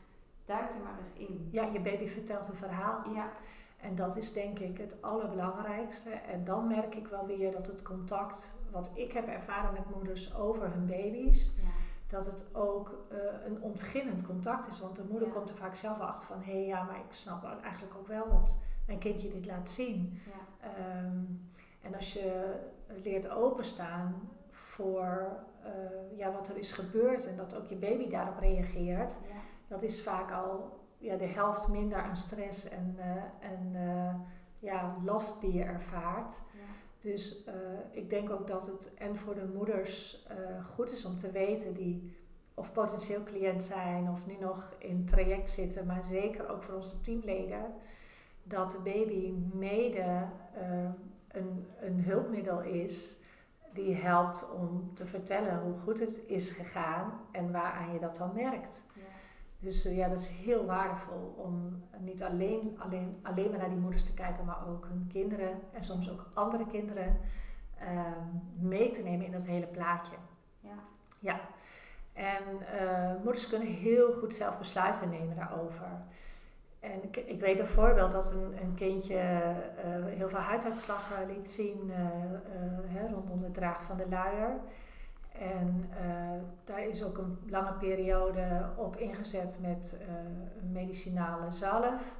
[0.46, 1.48] duik er maar eens in.
[1.52, 3.10] ja, je baby vertelt een verhaal.
[3.14, 3.32] Ja,
[3.82, 6.10] En dat is denk ik het allerbelangrijkste.
[6.10, 10.36] En dan merk ik wel weer dat het contact, wat ik heb ervaren met moeders
[10.36, 11.70] over hun baby's, ja,
[12.10, 14.80] dat het ook eh, een ontginnend contact is.
[14.80, 15.34] Want de moeder Ja.
[15.34, 18.30] komt er vaak zelf achter van, hé hey, ja, maar ik snap eigenlijk ook wel
[18.30, 18.58] dat
[18.88, 20.20] mijn kindje dit laat zien.
[20.26, 21.18] ja, Ehm,
[21.82, 22.56] en als je
[23.04, 25.30] leert openstaan voor
[25.64, 29.40] eh, ja, wat er is gebeurd en dat ook je baby daarop reageert, ja.
[29.68, 33.76] dat is vaak al ja, de helft minder aan stress en, eh, en
[34.60, 36.34] ja, last die je ervaart.
[37.00, 37.54] Dus eh,
[37.92, 41.74] ik denk ook dat het en voor de moeders eh, goed is om te weten
[41.74, 42.18] die
[42.54, 47.02] of potentieel cliënt zijn of nu nog in traject zitten, maar zeker ook voor onze
[47.02, 47.74] teamleden,
[48.44, 50.90] dat de baby mede eh,
[51.28, 53.18] een, een hulpmiddel is
[53.74, 58.32] die helpt om te vertellen hoe goed het is gegaan en waaraan je dat dan
[58.34, 58.82] merkt.
[59.60, 63.78] Dus eh, ja, dat is heel waardevol om niet alleen, alleen, alleen maar naar die
[63.78, 67.18] moeders te kijken, maar ook hun kinderen en soms ook andere kinderen
[67.80, 70.16] ehm, mee te nemen in dat hele plaatje.
[70.60, 70.76] ja.
[71.20, 71.40] Ja.
[72.14, 72.44] En
[72.80, 75.88] eh, moeders kunnen heel goed zelf besluiten nemen daarover.
[76.80, 81.52] En ik, ik weet een voorbeeld dat een, een kindje eh, heel veel huiduitslag liet
[81.52, 81.92] zien
[82.88, 84.60] hè, rondom het dragen van de luier.
[85.40, 90.14] En eh, daar is ook een lange periode op ingezet met eh,
[90.62, 92.16] een medicinale zalf.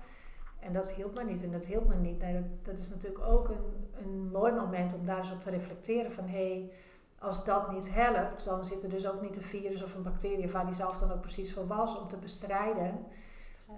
[0.60, 2.20] En dat hielp me niet en dat hielp me niet.
[2.20, 5.50] Nee, dat, dat is natuurlijk ook een, een mooi moment om daar eens op te
[5.50, 6.72] reflecteren van hé, hey,
[7.20, 10.46] als dat niet helpt, dan zit er dus ook niet een virus of een bacterie
[10.46, 13.06] of waar die zelf dan ook precies voor was om te bestrijden.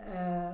[0.06, 0.54] Eh,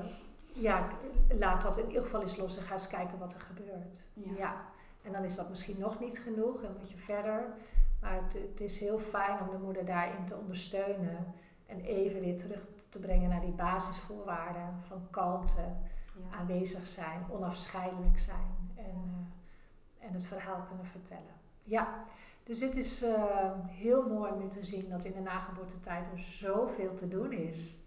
[0.54, 0.88] ja,
[1.30, 4.08] laat dat in ieder geval eens los en ga eens kijken wat er gebeurt.
[4.38, 4.56] Ja.
[5.02, 7.44] En dan is dat misschien nog niet genoeg en moet je verder.
[8.02, 11.34] Maar het, het is heel fijn om de moeder daarin te ondersteunen
[11.66, 15.62] en even weer terug te brengen naar die basisvoorwaarden van kalmte,
[16.14, 16.38] ja.
[16.38, 18.84] aanwezig zijn, onafscheidelijk zijn en,
[20.00, 21.36] eh, en het verhaal kunnen vertellen.
[21.64, 22.04] Ja,
[22.44, 26.20] dus dit is eh, heel mooi om nu te zien dat in de nageboortetijd er
[26.20, 27.78] zoveel te doen is.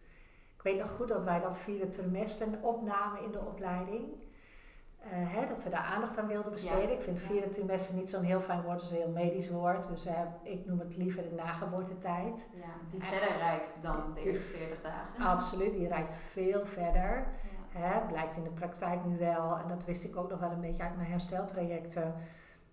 [0.56, 4.04] Ik weet nog goed dat wij dat vierde trimester opnamen in de opleiding.
[5.00, 6.88] Eh, hè, dat we daar aandacht aan wilden besteden.
[6.88, 9.50] Ja, Ik vind vierde trimester niet zo'n heel fijn woord, het is een heel medisch
[9.50, 9.88] woord.
[9.88, 12.46] Dus eh, ik noem het liever de nageboortetijd.
[12.54, 15.24] Ja, die En- verder reikt dan de eerste 40 dagen.
[15.24, 17.26] Absoluut, die reikt veel verder.
[17.72, 20.60] Hè, blijkt in de praktijk nu wel, en dat wist ik ook nog wel een
[20.60, 22.14] beetje uit mijn hersteltrajecten,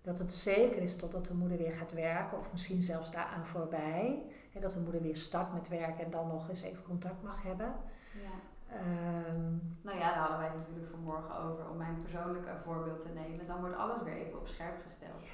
[0.02, 4.22] dat het zeker is totdat de moeder weer gaat werken, of misschien zelfs daaraan voorbij.
[4.52, 7.42] Hè, dat de moeder weer start met werken en dan nog eens even contact mag
[7.42, 7.74] hebben.
[8.22, 8.30] Ja.
[8.70, 13.08] Ehm, Nou ja, daar hadden wij het natuurlijk vanmorgen over om mijn persoonlijke voorbeeld te
[13.08, 13.46] nemen.
[13.46, 15.28] Dan wordt alles weer even op scherp gesteld.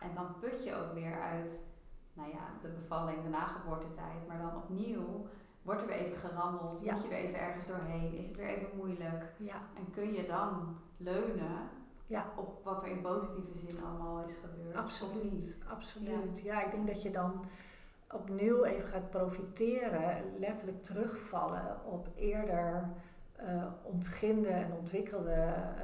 [0.00, 1.66] En dan put je ook weer uit,
[2.12, 4.26] nou ja, de bevalling, de nageboortetijd.
[4.28, 5.26] Maar dan opnieuw
[5.62, 6.92] wordt er weer even gerammeld, Ja.
[6.92, 9.32] moet je weer even ergens doorheen, is het weer even moeilijk.
[9.38, 11.68] ja, En kun je dan leunen
[12.06, 12.26] Ja.
[12.36, 14.76] op wat er in positieve zin allemaal is gebeurd?
[14.76, 15.58] Absoluut.
[15.68, 16.42] Absoluut.
[16.42, 16.64] Ja.
[16.64, 17.44] ik denk dat je dan
[18.12, 22.88] opnieuw even gaat profiteren, letterlijk terugvallen op eerder
[23.36, 25.32] eh ontginde en ontwikkelde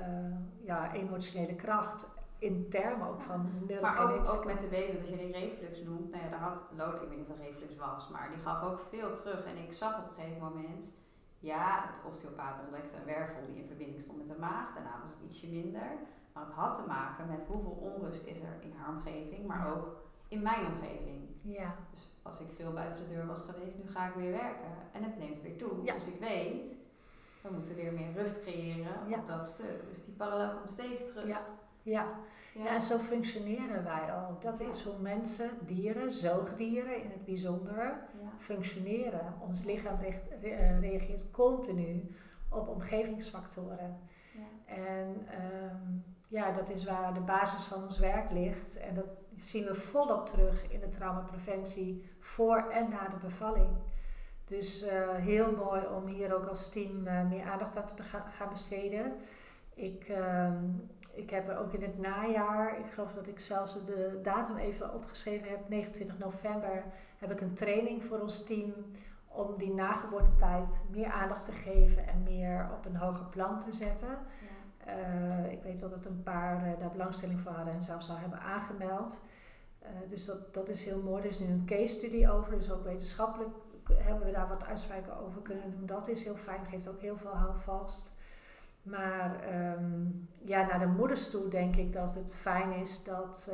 [0.00, 2.16] eh, ja, emotionele kracht.
[2.38, 3.50] In termen ook van
[3.80, 6.92] Maar ook, met de baby, als je die reflux noemt, nou ja, daar had Lola,
[7.00, 9.44] ik weet niet of het reflux was, maar die gaf ook veel terug.
[9.44, 10.92] En ik zag op een gegeven moment,
[11.38, 14.74] ja, de osteopaat ontdekte een wervel die in verbinding stond met de maag.
[14.74, 15.90] Daarna was het ietsje minder.
[16.32, 19.72] Maar het had te maken met hoeveel onrust is er in haar omgeving, maar Ja.
[19.72, 19.86] ook
[20.28, 21.28] in mijn omgeving.
[21.42, 24.70] Ja, Dus als ik veel buiten de deur was geweest, nu ga ik weer werken.
[24.92, 25.70] En het neemt weer toe.
[25.84, 25.94] Ja.
[25.94, 26.76] Dus ik weet,
[27.40, 29.18] we moeten weer meer rust creëren Ja.
[29.18, 29.88] op dat stuk.
[29.88, 31.26] Dus die parallel komt steeds terug.
[31.26, 31.40] Ja.
[31.82, 32.06] ja.
[32.54, 32.66] Ja.
[32.66, 34.42] En zo functioneren wij ook.
[34.42, 37.98] Dat is hoe mensen, dieren, zoogdieren in het bijzonder,
[38.38, 39.34] functioneren.
[39.40, 42.14] Ons lichaam re- re- eh, reageert continu
[42.50, 43.98] op omgevingsfactoren.
[44.34, 44.74] Ja.
[44.74, 45.76] En ehm,
[46.28, 48.76] ja, dat is waar de basis van ons werk ligt.
[48.76, 49.06] En dat
[49.38, 53.68] zien we volop terug in de traumapreventie voor en na de bevalling.
[54.44, 58.48] Dus eh, heel mooi om hier ook als team eh, meer aandacht aan te gaan
[58.52, 59.12] besteden.
[59.74, 60.64] Ik, ehm,
[61.12, 64.94] ik heb er ook in het najaar, ik geloof dat ik zelfs de datum even
[64.94, 66.84] opgeschreven heb, 29 november,
[67.18, 68.72] heb ik een training voor ons team
[69.28, 74.18] om die nageboortetijd meer aandacht te geven en meer op een hoger plan te zetten.
[74.88, 78.16] Uh, ik weet dat het een paar uh, daar belangstelling voor hadden en zelfs al
[78.16, 79.20] hebben aangemeld.
[79.82, 81.22] Uh, dus dat, dat is heel mooi.
[81.22, 83.50] Er is nu een case study over, dus ook wetenschappelijk
[83.94, 85.86] hebben we daar wat uitspraken over kunnen doen.
[85.86, 88.16] Dat is heel fijn, geeft ook heel veel houvast.
[88.82, 89.36] Maar
[89.78, 93.52] um, ja, naar de moeders toe denk ik dat het fijn is dat,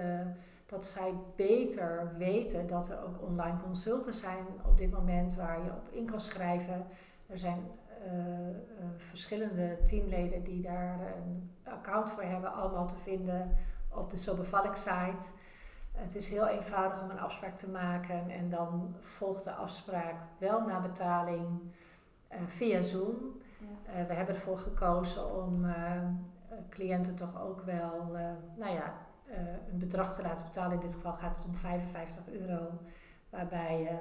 [0.66, 5.70] dat zij beter weten dat er ook online consulten zijn op dit moment waar je
[5.70, 6.86] op in kan schrijven.
[7.26, 7.62] Er zijn
[8.96, 13.56] verschillende teamleden die daar een account voor hebben, allemaal te vinden
[13.88, 14.44] op de So
[14.74, 15.30] site.
[15.92, 20.66] Het is heel eenvoudig om een afspraak te maken en dan volgt de afspraak wel
[20.66, 21.60] na betaling
[22.46, 23.16] via Zoom.
[23.58, 24.06] Ja.
[24.06, 25.66] we hebben ervoor gekozen om
[26.68, 28.16] cliënten toch ook wel,
[28.56, 28.94] nou ja,
[29.70, 30.72] een bedrag te laten betalen.
[30.72, 32.70] In dit geval gaat het om 55 euro,
[33.30, 33.98] waarbij je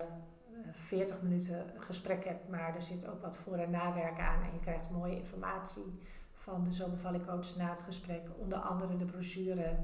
[0.72, 4.60] 40 minuten gesprek hebt, maar er zit ook wat voor- en nawerk aan en je
[4.60, 6.00] krijgt mooie informatie
[6.34, 8.22] van de zomervallingcoach na het gesprek.
[8.38, 9.76] Onder andere de brochure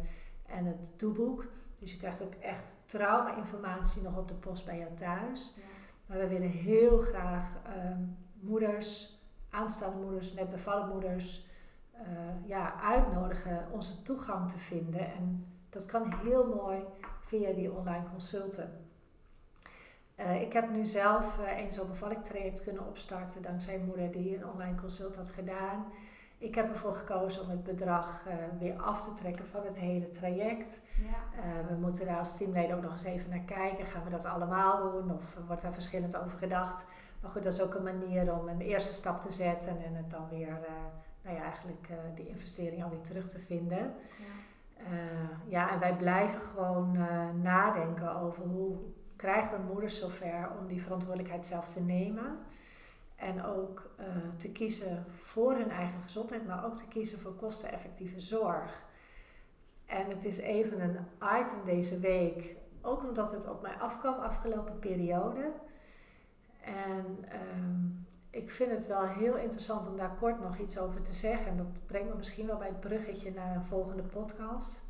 [0.45, 1.45] en het doeboek.
[1.79, 5.53] Dus je krijgt ook echt trauma-informatie nog op de post bij jou thuis.
[5.55, 5.63] Ja.
[6.05, 7.95] Maar we willen heel graag uh,
[8.39, 9.19] moeders,
[9.49, 11.47] aanstaande moeders, net bevallen moeders,
[11.93, 15.13] uh, ja, uitnodigen onze toegang te vinden.
[15.13, 16.83] En dat kan heel mooi
[17.19, 18.88] via die online consulten.
[20.19, 24.47] Uh, ik heb nu zelf uh, een zo'n traject kunnen opstarten dankzij moeder die een
[24.47, 25.85] online consult had gedaan.
[26.37, 30.09] Ik heb ervoor gekozen om het bedrag uh, weer af te trekken van het hele
[30.09, 30.81] traject.
[30.97, 31.67] Ja.
[31.67, 33.85] we moeten daar als teamleden ook nog eens even naar kijken.
[33.85, 36.85] Gaan we dat allemaal doen of wordt daar verschillend over gedacht?
[37.21, 40.09] Maar goed, dat is ook een manier om een eerste stap te zetten en het
[40.09, 40.59] dan weer
[41.23, 43.93] nou ja, eigenlijk die investering alweer terug te vinden.
[44.17, 48.77] Ja, uh, ja en wij blijven gewoon uh, nadenken over hoe
[49.19, 52.37] krijgen we moeders zover om die verantwoordelijkheid zelf te nemen.
[53.15, 53.89] En ook
[54.37, 58.83] te kiezen voor hun eigen gezondheid, maar ook te kiezen voor kosteneffectieve zorg.
[59.85, 60.97] En het is even een
[61.39, 65.51] item deze week, ook omdat het op mij afkwam afgelopen periode.
[66.61, 67.25] En
[67.57, 71.47] um, ik vind het wel heel interessant om daar kort nog iets over te zeggen.
[71.47, 74.87] En dat brengt me misschien wel bij het bruggetje naar een volgende podcast.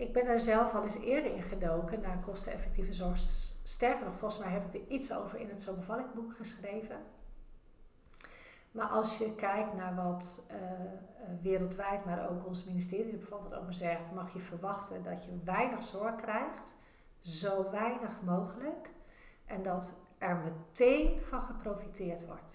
[0.00, 3.18] Ik ben daar zelf al eens eerder in gedoken naar kosteneffectieve zorg.
[3.62, 6.96] Sterker nog, volgens mij heb ik er iets over in het boek geschreven.
[8.70, 10.56] Maar als je kijkt naar wat uh,
[11.42, 15.84] wereldwijd, maar ook ons ministerie er bijvoorbeeld over zegt, mag je verwachten dat je weinig
[15.84, 16.76] zorg krijgt,
[17.20, 18.90] zo weinig mogelijk.
[19.46, 22.52] En dat er meteen van geprofiteerd wordt.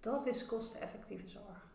[0.00, 1.69] Dat is kosteneffectieve zorg.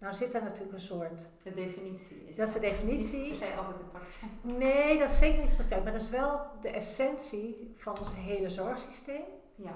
[0.00, 1.28] Nou zit daar natuurlijk een soort...
[1.42, 2.28] De definitie.
[2.28, 3.30] Is dat is de definitie.
[3.30, 4.32] Niet per altijd de praktijk.
[4.58, 5.82] Nee, dat is zeker niet de praktijk.
[5.82, 9.22] Maar dat is wel de essentie van ons hele zorgsysteem.
[9.54, 9.74] Ja.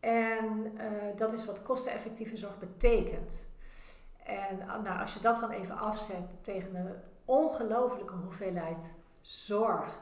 [0.00, 3.46] En uh, dat is wat kosteneffectieve zorg betekent.
[4.24, 6.94] En nou, als je dat dan even afzet tegen een
[7.24, 9.98] ongelofelijke hoeveelheid zorg,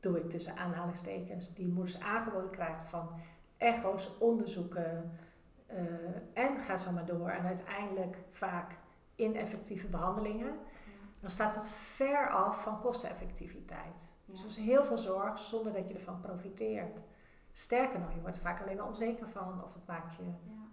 [0.00, 3.08] doe ik tussen aanhalingstekens, die moeders aangeboden krijgt van
[3.56, 5.18] echo's, onderzoeken
[5.70, 5.78] uh,
[6.44, 7.28] en ga zo maar door.
[7.28, 8.76] En uiteindelijk vaak
[9.16, 10.58] ineffectieve behandelingen.
[11.20, 14.10] Dan staat het ver af van kosteneffectiviteit.
[14.24, 14.32] Ja.
[14.32, 16.98] Dus er is heel veel zorg zonder dat je ervan profiteert.
[17.52, 19.64] Sterker nog, je wordt er vaak alleen maar onzeker van.
[19.64, 20.22] Of het maakt je,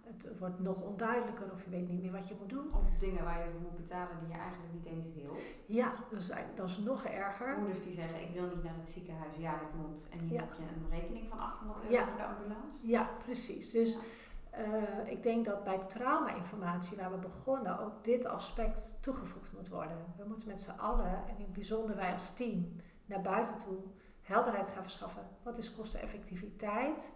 [0.04, 2.74] het wordt nog onduidelijker of je weet niet meer wat je moet doen.
[2.74, 5.38] Of dingen waar je moet betalen die je eigenlijk niet eens wilt.
[5.66, 7.58] Ja, dat is, dat is nog erger.
[7.58, 9.36] Moeders die zeggen, ik wil niet naar het ziekenhuis.
[9.36, 10.08] Ja, het moet.
[10.10, 12.86] En hier heb je een rekening van 800 euro voor de ambulance.
[12.86, 13.70] Ja, precies.
[13.70, 13.98] Dus
[14.58, 19.96] uh, ik denk dat bij trauma-informatie, waar we begonnen, ook dit aspect toegevoegd moet worden.
[20.16, 22.76] We moeten met z'n allen, en in het bijzonder wij als team,
[23.06, 23.78] naar buiten toe
[24.22, 25.22] helderheid gaan verschaffen.
[25.42, 27.12] Wat is kosteneffectiviteit?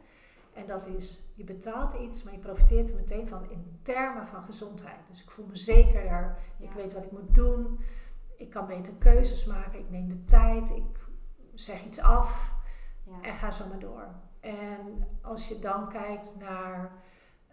[0.53, 4.43] En dat is, je betaalt iets, maar je profiteert er meteen van in termen van
[4.43, 4.99] gezondheid.
[5.09, 7.81] Dus ik voel me zekerder, ik weet wat ik moet doen,
[8.37, 10.99] ik kan beter keuzes maken, ik neem de tijd, ik
[11.55, 12.53] zeg iets af
[13.05, 13.21] ja.
[13.23, 14.07] en ga zo maar door.
[14.41, 17.03] En als je dan kijkt naar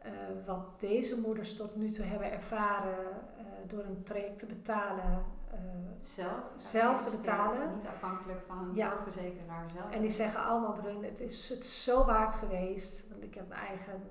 [0.06, 0.12] uh,
[0.46, 3.00] wat deze moeders tot nu toe hebben ervaren
[3.38, 5.24] uh, door een traject te betalen,
[5.54, 5.60] uh,
[6.02, 7.76] zelf, zelf te betalen.
[7.76, 8.90] Niet afhankelijk van een ja.
[8.90, 9.92] zorgverzekeraar zelf.
[9.92, 13.10] En die zeggen allemaal, Brun, het is het zo waard geweest.
[13.10, 14.02] Want ik heb mijn eigen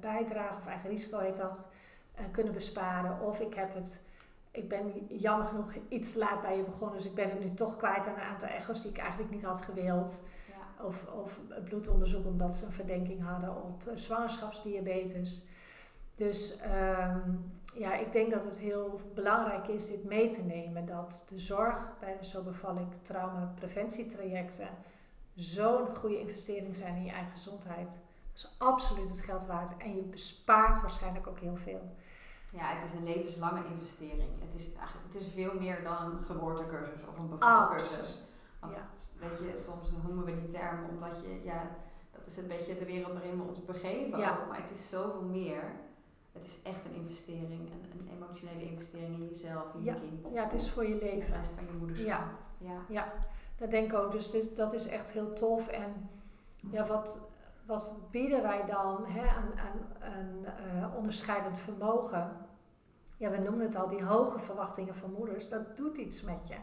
[0.00, 1.66] bijdrage of eigen risico heet dat,
[2.30, 3.20] kunnen besparen.
[3.20, 4.00] Of ik heb het,
[4.50, 7.76] ik ben jammer genoeg iets laat bij je begonnen, dus ik ben het nu toch
[7.76, 10.22] kwijt aan een aantal echo's die ik eigenlijk niet had gewild
[10.82, 15.44] of, of bloedonderzoek omdat ze een verdenking hadden op zwangerschapsdiabetes.
[16.14, 16.58] Dus
[16.98, 20.86] um, ja, ik denk dat het heel belangrijk is dit mee te nemen.
[20.86, 24.68] Dat de zorg bij de Zo beval ik trauma preventietrajecten
[25.34, 27.98] zo'n goede investering zijn in je eigen gezondheid.
[28.34, 29.76] is absoluut het geld waard.
[29.76, 31.92] En je bespaart waarschijnlijk ook heel veel.
[32.50, 34.30] Ja, het is een levenslange investering.
[34.40, 38.18] Het is, eigenlijk, het is veel meer dan een geboortecursus of een bevalcursus.
[38.72, 41.70] Want weet je, soms noemen we die term omdat je, ja,
[42.10, 44.18] dat is een beetje de wereld waarin we ons begeven.
[44.18, 45.62] Maar het is zoveel meer.
[46.32, 50.32] Het is echt een investering, een, een emotionele investering in jezelf, in je kind.
[50.32, 51.30] Ja, het is voor je leven.
[51.30, 52.08] De rest van je moederschap.
[52.08, 52.28] Ja.
[52.58, 52.80] ja.
[52.88, 53.12] ja,
[53.56, 54.12] dat denk ik ook.
[54.12, 55.68] Dus dit, dat is echt heel tof.
[55.68, 56.10] En
[56.70, 57.20] ja, wat,
[57.66, 62.36] wat bieden wij dan hè, aan, aan, aan uh, onderscheidend vermogen?
[63.16, 65.48] Ja, we noemen het al, die hoge verwachtingen van moeders.
[65.48, 66.56] Dat doet iets met je.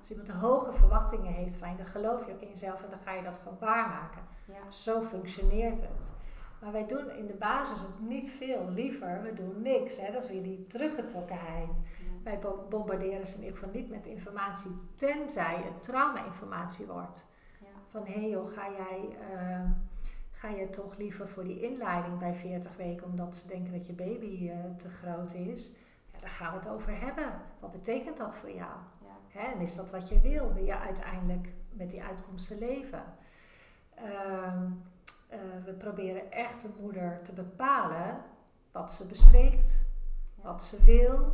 [0.00, 2.98] Als iemand hoge verwachtingen heeft van je, dan geloof je ook in jezelf en dan
[2.98, 4.22] ga je dat gewoon waarmaken.
[4.44, 4.70] Ja.
[4.70, 6.12] Zo functioneert het.
[6.60, 8.68] Maar wij doen in de basis ook niet veel.
[8.68, 10.00] Liever, we doen niks.
[10.00, 10.12] Hè?
[10.12, 11.68] Dat is weer die teruggetrokkenheid.
[12.22, 12.38] Wij
[12.68, 17.24] bombarderen ze in ieder geval niet met informatie, tenzij het trauma-informatie wordt.
[17.60, 17.66] Ja.
[17.88, 19.70] Van hé hey joh, ga jij, uh,
[20.32, 23.92] ga je toch liever voor die inleiding bij 40 weken omdat ze denken dat je
[23.92, 25.76] baby uh, te groot is?
[26.12, 27.32] Ja, daar gaan we het over hebben.
[27.58, 28.76] Wat betekent dat voor jou?
[29.30, 29.52] Hè?
[29.52, 30.52] En is dat wat je wil?
[30.52, 33.02] Wil je uiteindelijk met die uitkomsten leven?
[33.98, 34.82] Um,
[35.32, 38.22] uh, we proberen echt de moeder te bepalen
[38.72, 39.82] wat ze bespreekt,
[40.34, 41.32] wat ze wil,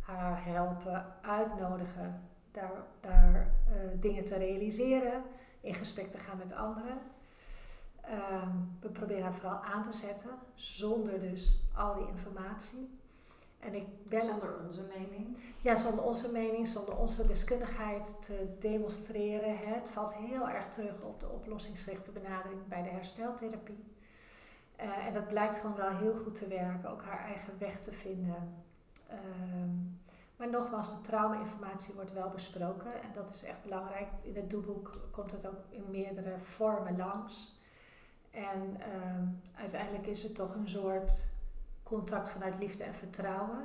[0.00, 2.20] haar helpen, uitnodigen,
[2.52, 2.70] daar,
[3.00, 5.22] daar uh, dingen te realiseren,
[5.60, 6.98] in gesprek te gaan met anderen.
[8.10, 12.97] Um, we proberen haar vooral aan te zetten, zonder dus al die informatie.
[13.58, 15.36] En ik ben zonder onze mening?
[15.60, 19.58] Ja, zonder onze mening, zonder onze deskundigheid te demonstreren.
[19.58, 19.74] Hè.
[19.74, 23.84] Het valt heel erg terug op de oplossingsgerichte benadering bij de hersteltherapie.
[24.80, 27.92] Uh, en dat blijkt gewoon wel heel goed te werken, ook haar eigen weg te
[27.92, 28.64] vinden.
[29.10, 30.00] Um,
[30.36, 34.08] maar nogmaals, de trauma-informatie wordt wel besproken en dat is echt belangrijk.
[34.22, 37.60] In het doelboek komt het ook in meerdere vormen langs.
[38.30, 41.28] En um, uiteindelijk is het toch een soort
[41.88, 43.64] contact vanuit liefde en vertrouwen.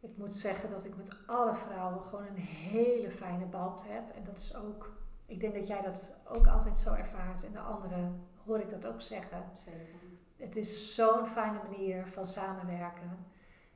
[0.00, 4.16] Ik moet zeggen dat ik met alle vrouwen gewoon een hele fijne band heb.
[4.16, 4.92] En dat is ook,
[5.26, 7.46] ik denk dat jij dat ook altijd zo ervaart.
[7.46, 9.44] En de anderen hoor ik dat ook zeggen.
[9.54, 9.94] Zeker.
[10.36, 13.26] Het is zo'n fijne manier van samenwerken.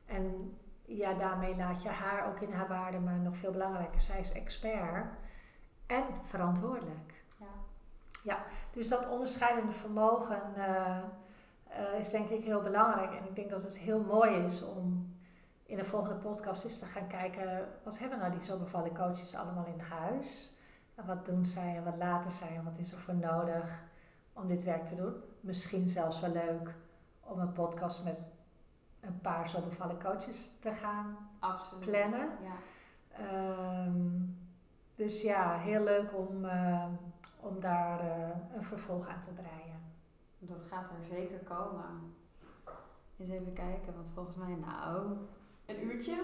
[0.06, 4.20] En ja, daarmee laat je haar ook in haar waarde, maar nog veel belangrijker, zij
[4.20, 5.06] is expert
[5.86, 7.24] en verantwoordelijk.
[7.36, 7.46] Ja,
[8.22, 10.42] ja dus dat onderscheidende vermogen.
[10.56, 10.98] Uh,
[11.70, 13.10] uh, is denk ik heel belangrijk.
[13.10, 15.14] En ik denk dat het heel mooi is om
[15.62, 19.34] in de volgende podcast eens te gaan kijken, wat hebben nou die zo bevallen coaches
[19.34, 20.54] allemaal in huis?
[20.94, 23.84] En wat doen zij en wat laten zij en wat is er voor nodig
[24.32, 25.14] om dit werk te doen?
[25.40, 26.74] Misschien zelfs wel leuk
[27.20, 28.26] om een podcast met
[29.00, 31.84] een paar zo bevallen coaches te gaan Absoluut.
[31.84, 32.28] plannen.
[32.42, 32.56] Ja.
[33.84, 34.38] Um,
[34.94, 36.84] dus ja, heel leuk om, uh,
[37.40, 39.89] om daar uh, een vervolg aan te breien.
[40.42, 42.14] Dat gaat er zeker komen.
[43.18, 45.16] Eens even kijken, want volgens mij, nou,
[45.66, 46.22] een uurtje.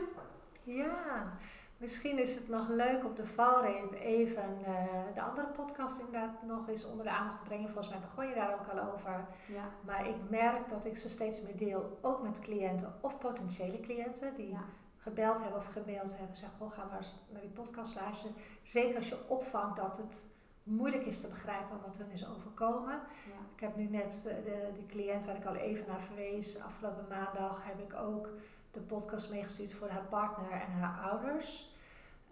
[0.63, 1.33] Ja,
[1.77, 6.69] misschien is het nog leuk op de valreep even uh, de andere podcast inderdaad nog
[6.69, 7.69] eens onder de aandacht te brengen.
[7.69, 9.27] Volgens mij begon je daar ook al over.
[9.49, 9.69] Ja.
[9.85, 14.35] Maar ik merk dat ik ze steeds meer deel, ook met cliënten of potentiële cliënten
[14.35, 14.57] die
[14.97, 16.37] gebeld hebben of gemaild hebben.
[16.37, 18.37] Zeg, goh, ga maar eens naar die podcast luisteren.
[18.63, 20.36] Zeker als je opvangt dat het
[20.67, 22.93] moeilijk is te begrijpen wat hun is overkomen.
[23.25, 23.41] Ja.
[23.55, 27.07] Ik heb nu net de, de, die cliënt waar ik al even naar verwees, afgelopen
[27.09, 28.29] maandag heb ik ook
[28.71, 31.75] de podcast meegestuurd voor haar partner en haar ouders.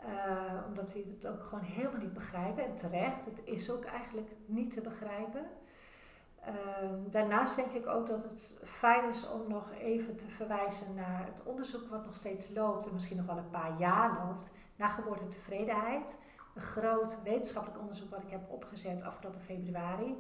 [0.01, 2.65] Uh, omdat die het ook gewoon helemaal niet begrijpen.
[2.65, 5.47] En terecht, het is ook eigenlijk niet te begrijpen.
[6.49, 11.27] Uh, daarnaast denk ik ook dat het fijn is om nog even te verwijzen naar
[11.27, 14.89] het onderzoek wat nog steeds loopt en misschien nog wel een paar jaar loopt, naar
[14.89, 16.17] geboortetevredenheid
[16.55, 20.17] een groot wetenschappelijk onderzoek wat ik heb opgezet afgelopen februari.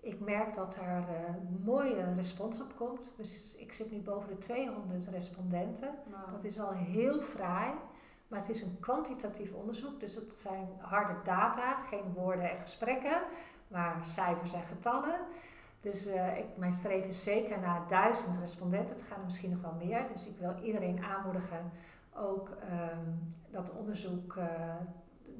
[0.00, 3.00] Ik merk dat daar uh, mooie respons op komt.
[3.16, 5.94] Dus ik zit nu boven de 200 respondenten.
[6.30, 7.72] Dat is al heel fraai.
[8.28, 13.22] Maar het is een kwantitatief onderzoek, dus het zijn harde data, geen woorden en gesprekken,
[13.68, 15.18] maar cijfers en getallen.
[15.80, 18.94] Dus uh, ik, mijn streven is zeker naar duizend respondenten.
[18.94, 20.06] Het gaan er misschien nog wel meer.
[20.12, 21.70] Dus ik wil iedereen aanmoedigen
[22.14, 24.44] ook um, dat onderzoek uh,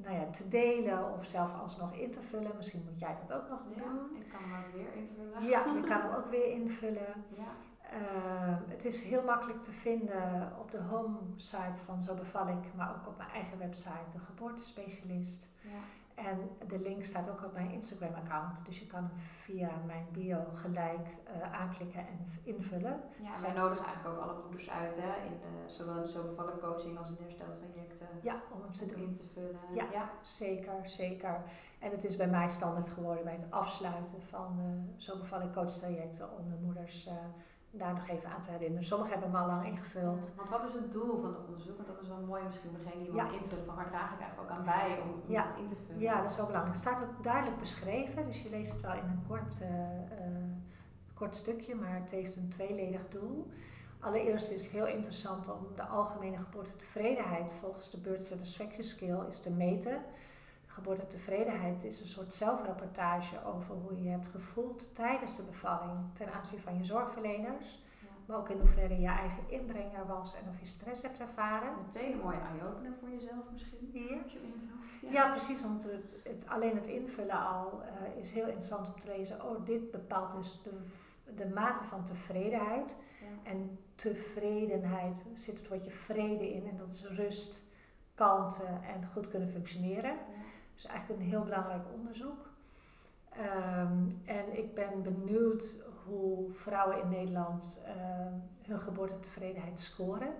[0.03, 2.51] nou ja, te delen of zelf alsnog in te vullen.
[2.57, 4.17] Misschien moet jij dat ook nog ja, doen.
[4.19, 5.43] ik kan hem ook weer invullen.
[5.43, 7.13] Ja, je kan hem ook weer invullen.
[7.37, 7.51] Ja.
[7.93, 12.75] Uh, het is heel makkelijk te vinden op de home site van Zo beval ik,
[12.75, 15.51] maar ook op mijn eigen website, de geboortespecialist.
[15.61, 15.69] Ja.
[16.15, 18.65] En de link staat ook op mijn Instagram-account.
[18.65, 22.99] Dus je kan hem via mijn bio gelijk uh, aanklikken en invullen.
[23.21, 26.59] Ja, wij nodigen eigenlijk ook alle moeders uit, hè, in de, zowel in de zobevallen
[26.59, 28.07] coaching als in de hersteltrajecten.
[28.21, 29.01] Ja, om hem te doen.
[29.01, 29.59] In te vullen.
[29.73, 31.43] Ja, ja, zeker, zeker.
[31.79, 36.49] En het is bij mij standaard geworden bij het afsluiten van uh, zobevallen coachtrajecten om
[36.49, 37.07] de moeders...
[37.07, 37.13] Uh,
[37.71, 38.85] daar nog even aan te herinneren.
[38.85, 40.31] Sommigen hebben hem al lang ingevuld.
[40.35, 41.75] Want wat is het doel van het onderzoek?
[41.75, 43.31] Want dat is wel mooi misschien voor degene die ja.
[43.31, 45.47] invullen van waar draag ik eigenlijk ook aan bij om, ja.
[45.47, 46.01] het in te vullen.
[46.01, 46.75] Ja, dat is wel belangrijk.
[46.75, 49.67] Het staat ook duidelijk beschreven, dus je leest het wel in een kort, uh,
[51.13, 53.51] kort stukje, maar het heeft een tweeledig doel.
[53.99, 59.39] Allereerst is het heel interessant om de algemene geboortetevredenheid volgens de Birth Satisfaction Scale is
[59.39, 60.01] te meten.
[60.73, 66.33] Geboortetevredenheid is een soort zelfrapportage over hoe je je hebt gevoeld tijdens de bevalling ten
[66.33, 67.79] aanzien van je zorgverleners.
[68.25, 71.73] Maar ook in hoeverre je eigen inbrenger was en of je stress hebt ervaren.
[71.85, 73.89] Meteen een mooie eye-opener voor jezelf misschien.
[73.93, 75.13] Ja, je invult.
[75.13, 75.29] Ja.
[75.29, 75.61] precies.
[75.61, 79.45] Want het, het, alleen het invullen al uh, is heel interessant om te lezen.
[79.45, 80.71] Oh, dit bepaalt dus de,
[81.35, 82.95] de mate van tevredenheid.
[83.43, 86.67] En tevredenheid zit het woordje vrede in.
[86.67, 87.65] En dat is rust,
[88.15, 90.17] kalmte en goed kunnen functioneren
[90.83, 92.49] is eigenlijk een heel belangrijk onderzoek.
[93.29, 95.75] Ehm, en ik ben benieuwd
[96.05, 97.93] hoe vrouwen in Nederland uh,
[98.61, 100.33] hun geboortetevredenheid scoren.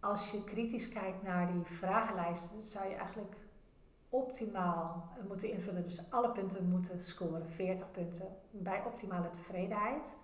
[0.00, 3.36] Als je kritisch kijkt naar die vragenlijsten, zou je eigenlijk
[4.08, 5.82] optimaal moeten invullen.
[5.82, 10.16] Dus alle punten moeten scoren, 40 punten, bij optimale tevredenheid.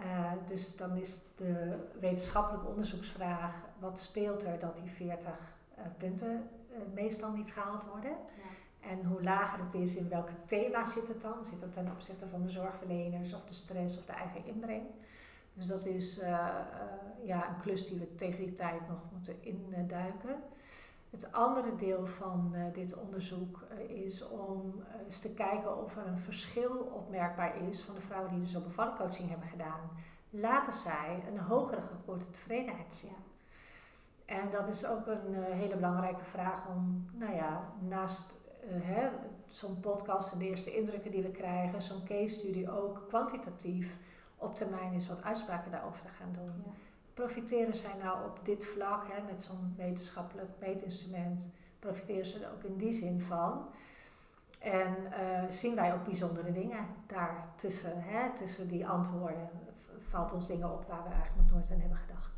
[0.00, 5.28] Uh, dus dan is de wetenschappelijke onderzoeksvraag: wat speelt er dat die 40
[5.78, 8.10] uh, punten eh, meestal niet gehaald worden.
[8.10, 8.88] Ja.
[8.88, 11.44] En hoe lager het is, in welke thema zit het dan?
[11.44, 14.82] Zit het ten opzichte van de zorgverleners of de stress of de eigen inbreng?
[15.52, 16.48] Dus dat is uh, uh,
[17.24, 20.36] ja, een klus die we tegen die tijd nog moeten induiken.
[21.10, 26.18] Het andere deel van uh, dit onderzoek is om eens te kijken of er een
[26.18, 29.80] verschil opmerkbaar is van de vrouwen die dus op bevallingcoaching hebben gedaan.
[30.30, 33.16] Laten zij een hogere geboortetevredenheid zien.
[34.26, 38.34] En dat is ook een uh, hele belangrijke vraag om, nou ja, naast
[38.72, 39.06] uh,
[39.48, 43.96] zo'n podcast en de eerste indrukken die we krijgen, zo'n case study ook kwantitatief
[44.36, 46.62] op termijn is wat uitspraken daarover te gaan doen.
[46.64, 46.70] Ja.
[47.14, 52.62] Profiteren zij nou op dit vlak, hè, met zo'n wetenschappelijk meetinstrument, profiteren ze er ook
[52.62, 53.68] in die zin van?
[54.60, 59.50] En uh, zien wij ook bijzondere dingen daar tussen, hè, tussen die antwoorden?
[60.08, 62.35] Valt ons dingen op waar we eigenlijk nog nooit aan hebben gedacht?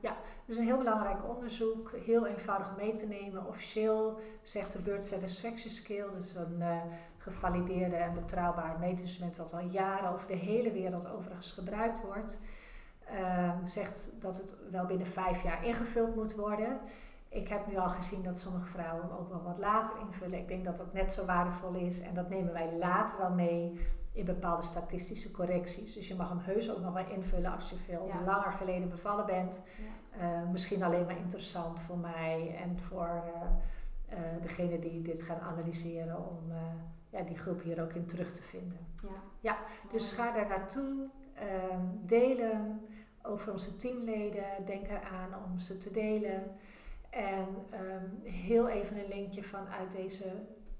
[0.00, 0.16] Ja.
[0.44, 3.46] dus een heel belangrijk onderzoek, heel eenvoudig mee te nemen.
[3.46, 6.76] Officieel zegt de Bird Satisfaction Scale, dus een uh,
[7.18, 12.38] gevalideerde en betrouwbaar meetinstrument wat al jaren over de hele wereld overigens gebruikt wordt,
[13.12, 16.80] uh, zegt dat het wel binnen vijf jaar ingevuld moet worden.
[17.28, 20.38] Ik heb nu al gezien dat sommige vrouwen hem ook wel wat later invullen.
[20.38, 23.80] Ik denk dat dat net zo waardevol is en dat nemen wij later wel mee
[24.16, 25.94] in bepaalde statistische correcties.
[25.94, 29.26] Dus je mag hem heus ook nog wel invullen als je veel langer geleden bevallen
[29.26, 29.62] bent.
[29.78, 30.42] Ja.
[30.42, 35.40] Uh, misschien alleen maar interessant voor mij en voor uh, uh, degene die dit gaan
[35.40, 36.52] analyseren om
[37.10, 38.78] ja, die groep hier ook in terug te vinden.
[39.02, 39.08] Ja,
[39.40, 39.58] ja
[39.90, 42.80] dus ga daar naartoe, ehm, delen
[43.22, 46.42] over onze teamleden, denk eraan om ze te delen.
[47.10, 50.32] En um, heel even een linkje vanuit deze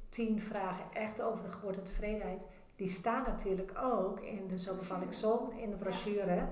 [0.08, 2.40] tien vragen echt over de geboortetevredenheid
[2.76, 6.34] die staan natuurlijk ook in de Zo beval ik zon, in de brochure.
[6.34, 6.48] Ja.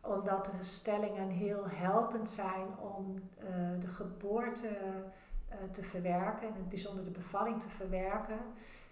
[0.00, 6.68] Omdat de stellingen heel helpend zijn om uh, de geboorte uh, te verwerken, en het
[6.68, 8.38] bijzonder de bevalling te verwerken.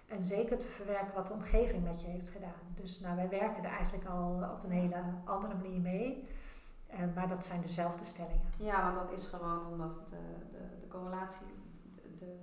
[0.09, 2.75] En zeker te verwerken wat de omgeving met je heeft gedaan.
[2.75, 6.29] Dus nou, wij werken er eigenlijk al op een hele andere manier mee.
[6.93, 8.53] Uh, maar dat zijn dezelfde stellingen.
[8.57, 10.17] Ja, want dat is gewoon omdat de,
[10.51, 11.47] de, de correlatie,
[11.95, 12.37] de, de,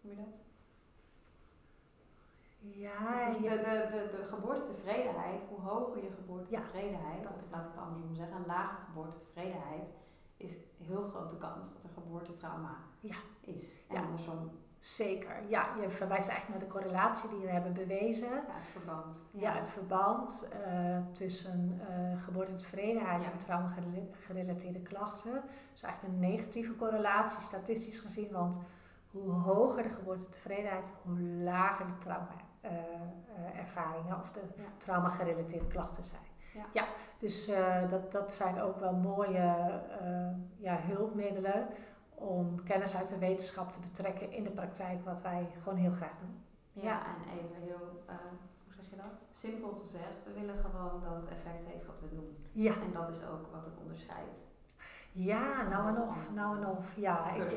[0.00, 0.40] hoe je dat?
[2.60, 7.28] Ja, de, de, de, de, geboortetevredenheid, hoe hoger je geboortetevredenheid, ja.
[7.28, 9.94] of laat ik het andersom zeggen, een lage geboortetevredenheid,
[10.36, 13.16] is een heel grote kans dat er geboortetrauma ja.
[13.40, 13.84] is.
[13.88, 14.02] En ja.
[14.02, 14.50] andersom.
[14.78, 15.74] Zeker, ja.
[15.80, 18.30] Je verwijst eigenlijk naar de correlatie die we hebben bewezen.
[18.30, 19.24] Ja, het verband.
[19.30, 25.42] Ja, het verband uh, tussen uh, geboortetevredenheid en trauma-gerelateerde klachten.
[25.72, 28.60] Dus eigenlijk een negatieve correlatie, statistisch gezien, want
[29.10, 32.30] hoe hoger de geboortetevredenheid, hoe lager de trauma
[33.56, 34.62] ervaringen of de ja.
[34.76, 36.22] trauma-gerelateerde klachten zijn.
[36.54, 36.86] Ja, ja
[37.18, 39.80] dus uh, dat, dat zijn ook wel mooie
[40.56, 41.68] ja, hulpmiddelen
[42.14, 46.18] om kennis uit de wetenschap te betrekken in de praktijk, wat wij gewoon heel graag
[46.20, 46.44] doen.
[46.72, 48.02] Ja, en even heel,
[48.64, 49.26] hoe zeg je dat?
[49.32, 52.36] Simpel gezegd, we willen gewoon dat het effect heeft wat we doen.
[52.52, 52.72] Ja.
[52.72, 54.46] En dat is ook wat het onderscheidt.
[55.18, 56.96] Ja, nou en of, nou en of.
[56.96, 57.56] Ja, ik,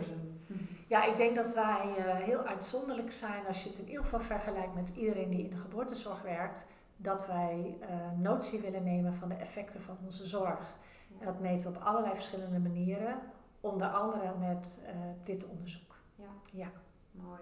[0.87, 4.19] Ja, ik denk dat wij eh, heel uitzonderlijk zijn als je het in ieder geval
[4.19, 6.67] vergelijkt met iedereen die in de geboortezorg werkt.
[6.97, 10.77] Dat wij uh, notie willen nemen van de effecten van onze zorg.
[11.19, 13.19] En dat meten we op allerlei verschillende manieren.
[13.59, 15.95] Onder andere met uh, dit onderzoek.
[16.15, 16.25] Ja.
[16.51, 16.71] ja.
[17.11, 17.39] Mooi.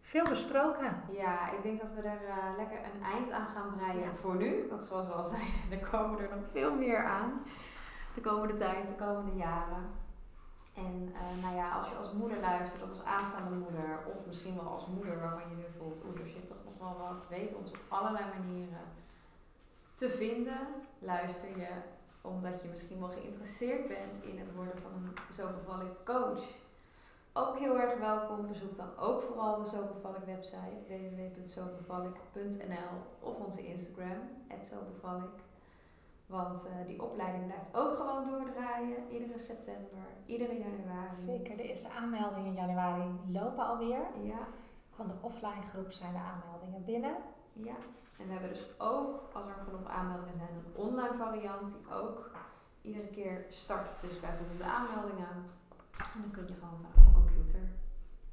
[0.00, 1.02] Veel besproken.
[1.12, 4.14] Ja, ik denk dat we er uh, lekker een eind aan gaan breien ja.
[4.14, 4.66] voor nu.
[4.68, 7.42] Want zoals we al zeiden, er komen er nog veel meer aan.
[8.14, 10.02] De komende tijd, de komende jaren.
[10.74, 14.54] En uh, nou ja, als je als moeder luistert, of als aanstaande moeder, of misschien
[14.54, 17.54] wel als moeder waarvan je nu voelt, oeh, er zit toch nog wel wat, weet
[17.54, 18.80] ons op allerlei manieren
[19.94, 20.58] te vinden.
[20.98, 21.68] Luister je
[22.20, 26.44] omdat je misschien wel geïnteresseerd bent in het worden van een zo bevallig coach.
[27.32, 28.46] Ook heel erg welkom.
[28.46, 34.18] Bezoek dan ook vooral de Zo Bevallig website www.zobevallig.nl of onze Instagram,
[34.62, 35.30] @zobevallig.
[36.26, 39.08] Want uh, die opleiding blijft ook gewoon doordraaien.
[39.10, 41.14] Iedere september, iedere januari.
[41.14, 44.00] Zeker, de eerste aanmeldingen in januari lopen alweer.
[44.22, 44.46] Ja.
[44.90, 47.16] Van de offline groep zijn de aanmeldingen binnen.
[47.52, 47.76] Ja,
[48.18, 52.30] en we hebben dus ook, als er genoeg aanmeldingen zijn, een online variant die ook
[52.80, 53.94] iedere keer start.
[54.00, 55.28] Dus bijvoorbeeld de aanmeldingen.
[56.14, 57.60] En dan kun je gewoon vanaf je computer,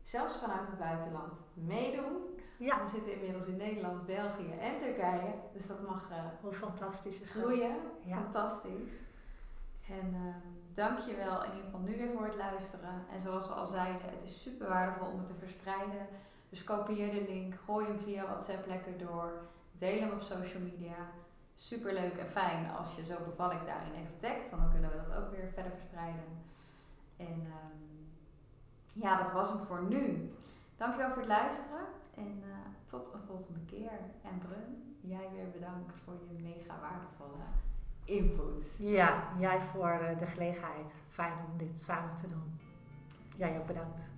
[0.01, 2.39] zelfs vanuit het buitenland, meedoen.
[2.67, 2.83] Ja.
[2.83, 5.33] We zitten inmiddels in Nederland, België en Turkije.
[5.53, 7.75] Dus dat mag uh, Hoe fantastisch is groeien.
[8.05, 8.15] Ja.
[8.15, 9.01] Fantastisch.
[9.87, 10.35] En uh,
[10.73, 13.05] dank je wel in ieder geval nu weer voor het luisteren.
[13.11, 16.07] En zoals we al zeiden, het is super waardevol om het te verspreiden.
[16.49, 19.31] Dus kopieer de link, gooi hem via WhatsApp lekker door.
[19.71, 21.09] Deel hem op social media.
[21.55, 24.49] Super leuk en fijn als je zo bevallig daarin even tagt.
[24.49, 26.43] Want dan kunnen we dat ook weer verder verspreiden.
[27.17, 28.09] En um,
[28.93, 30.33] ja, dat was hem voor nu.
[30.77, 31.99] Dankjewel voor het luisteren.
[32.15, 32.55] En uh,
[32.85, 33.91] tot een volgende keer.
[34.21, 37.43] En Brun, jij weer bedankt voor je mega waardevolle
[38.05, 38.77] input.
[38.77, 40.93] Ja, jij voor uh, de gelegenheid.
[41.09, 42.59] Fijn om dit samen te doen.
[43.35, 44.10] Jij ook bedankt.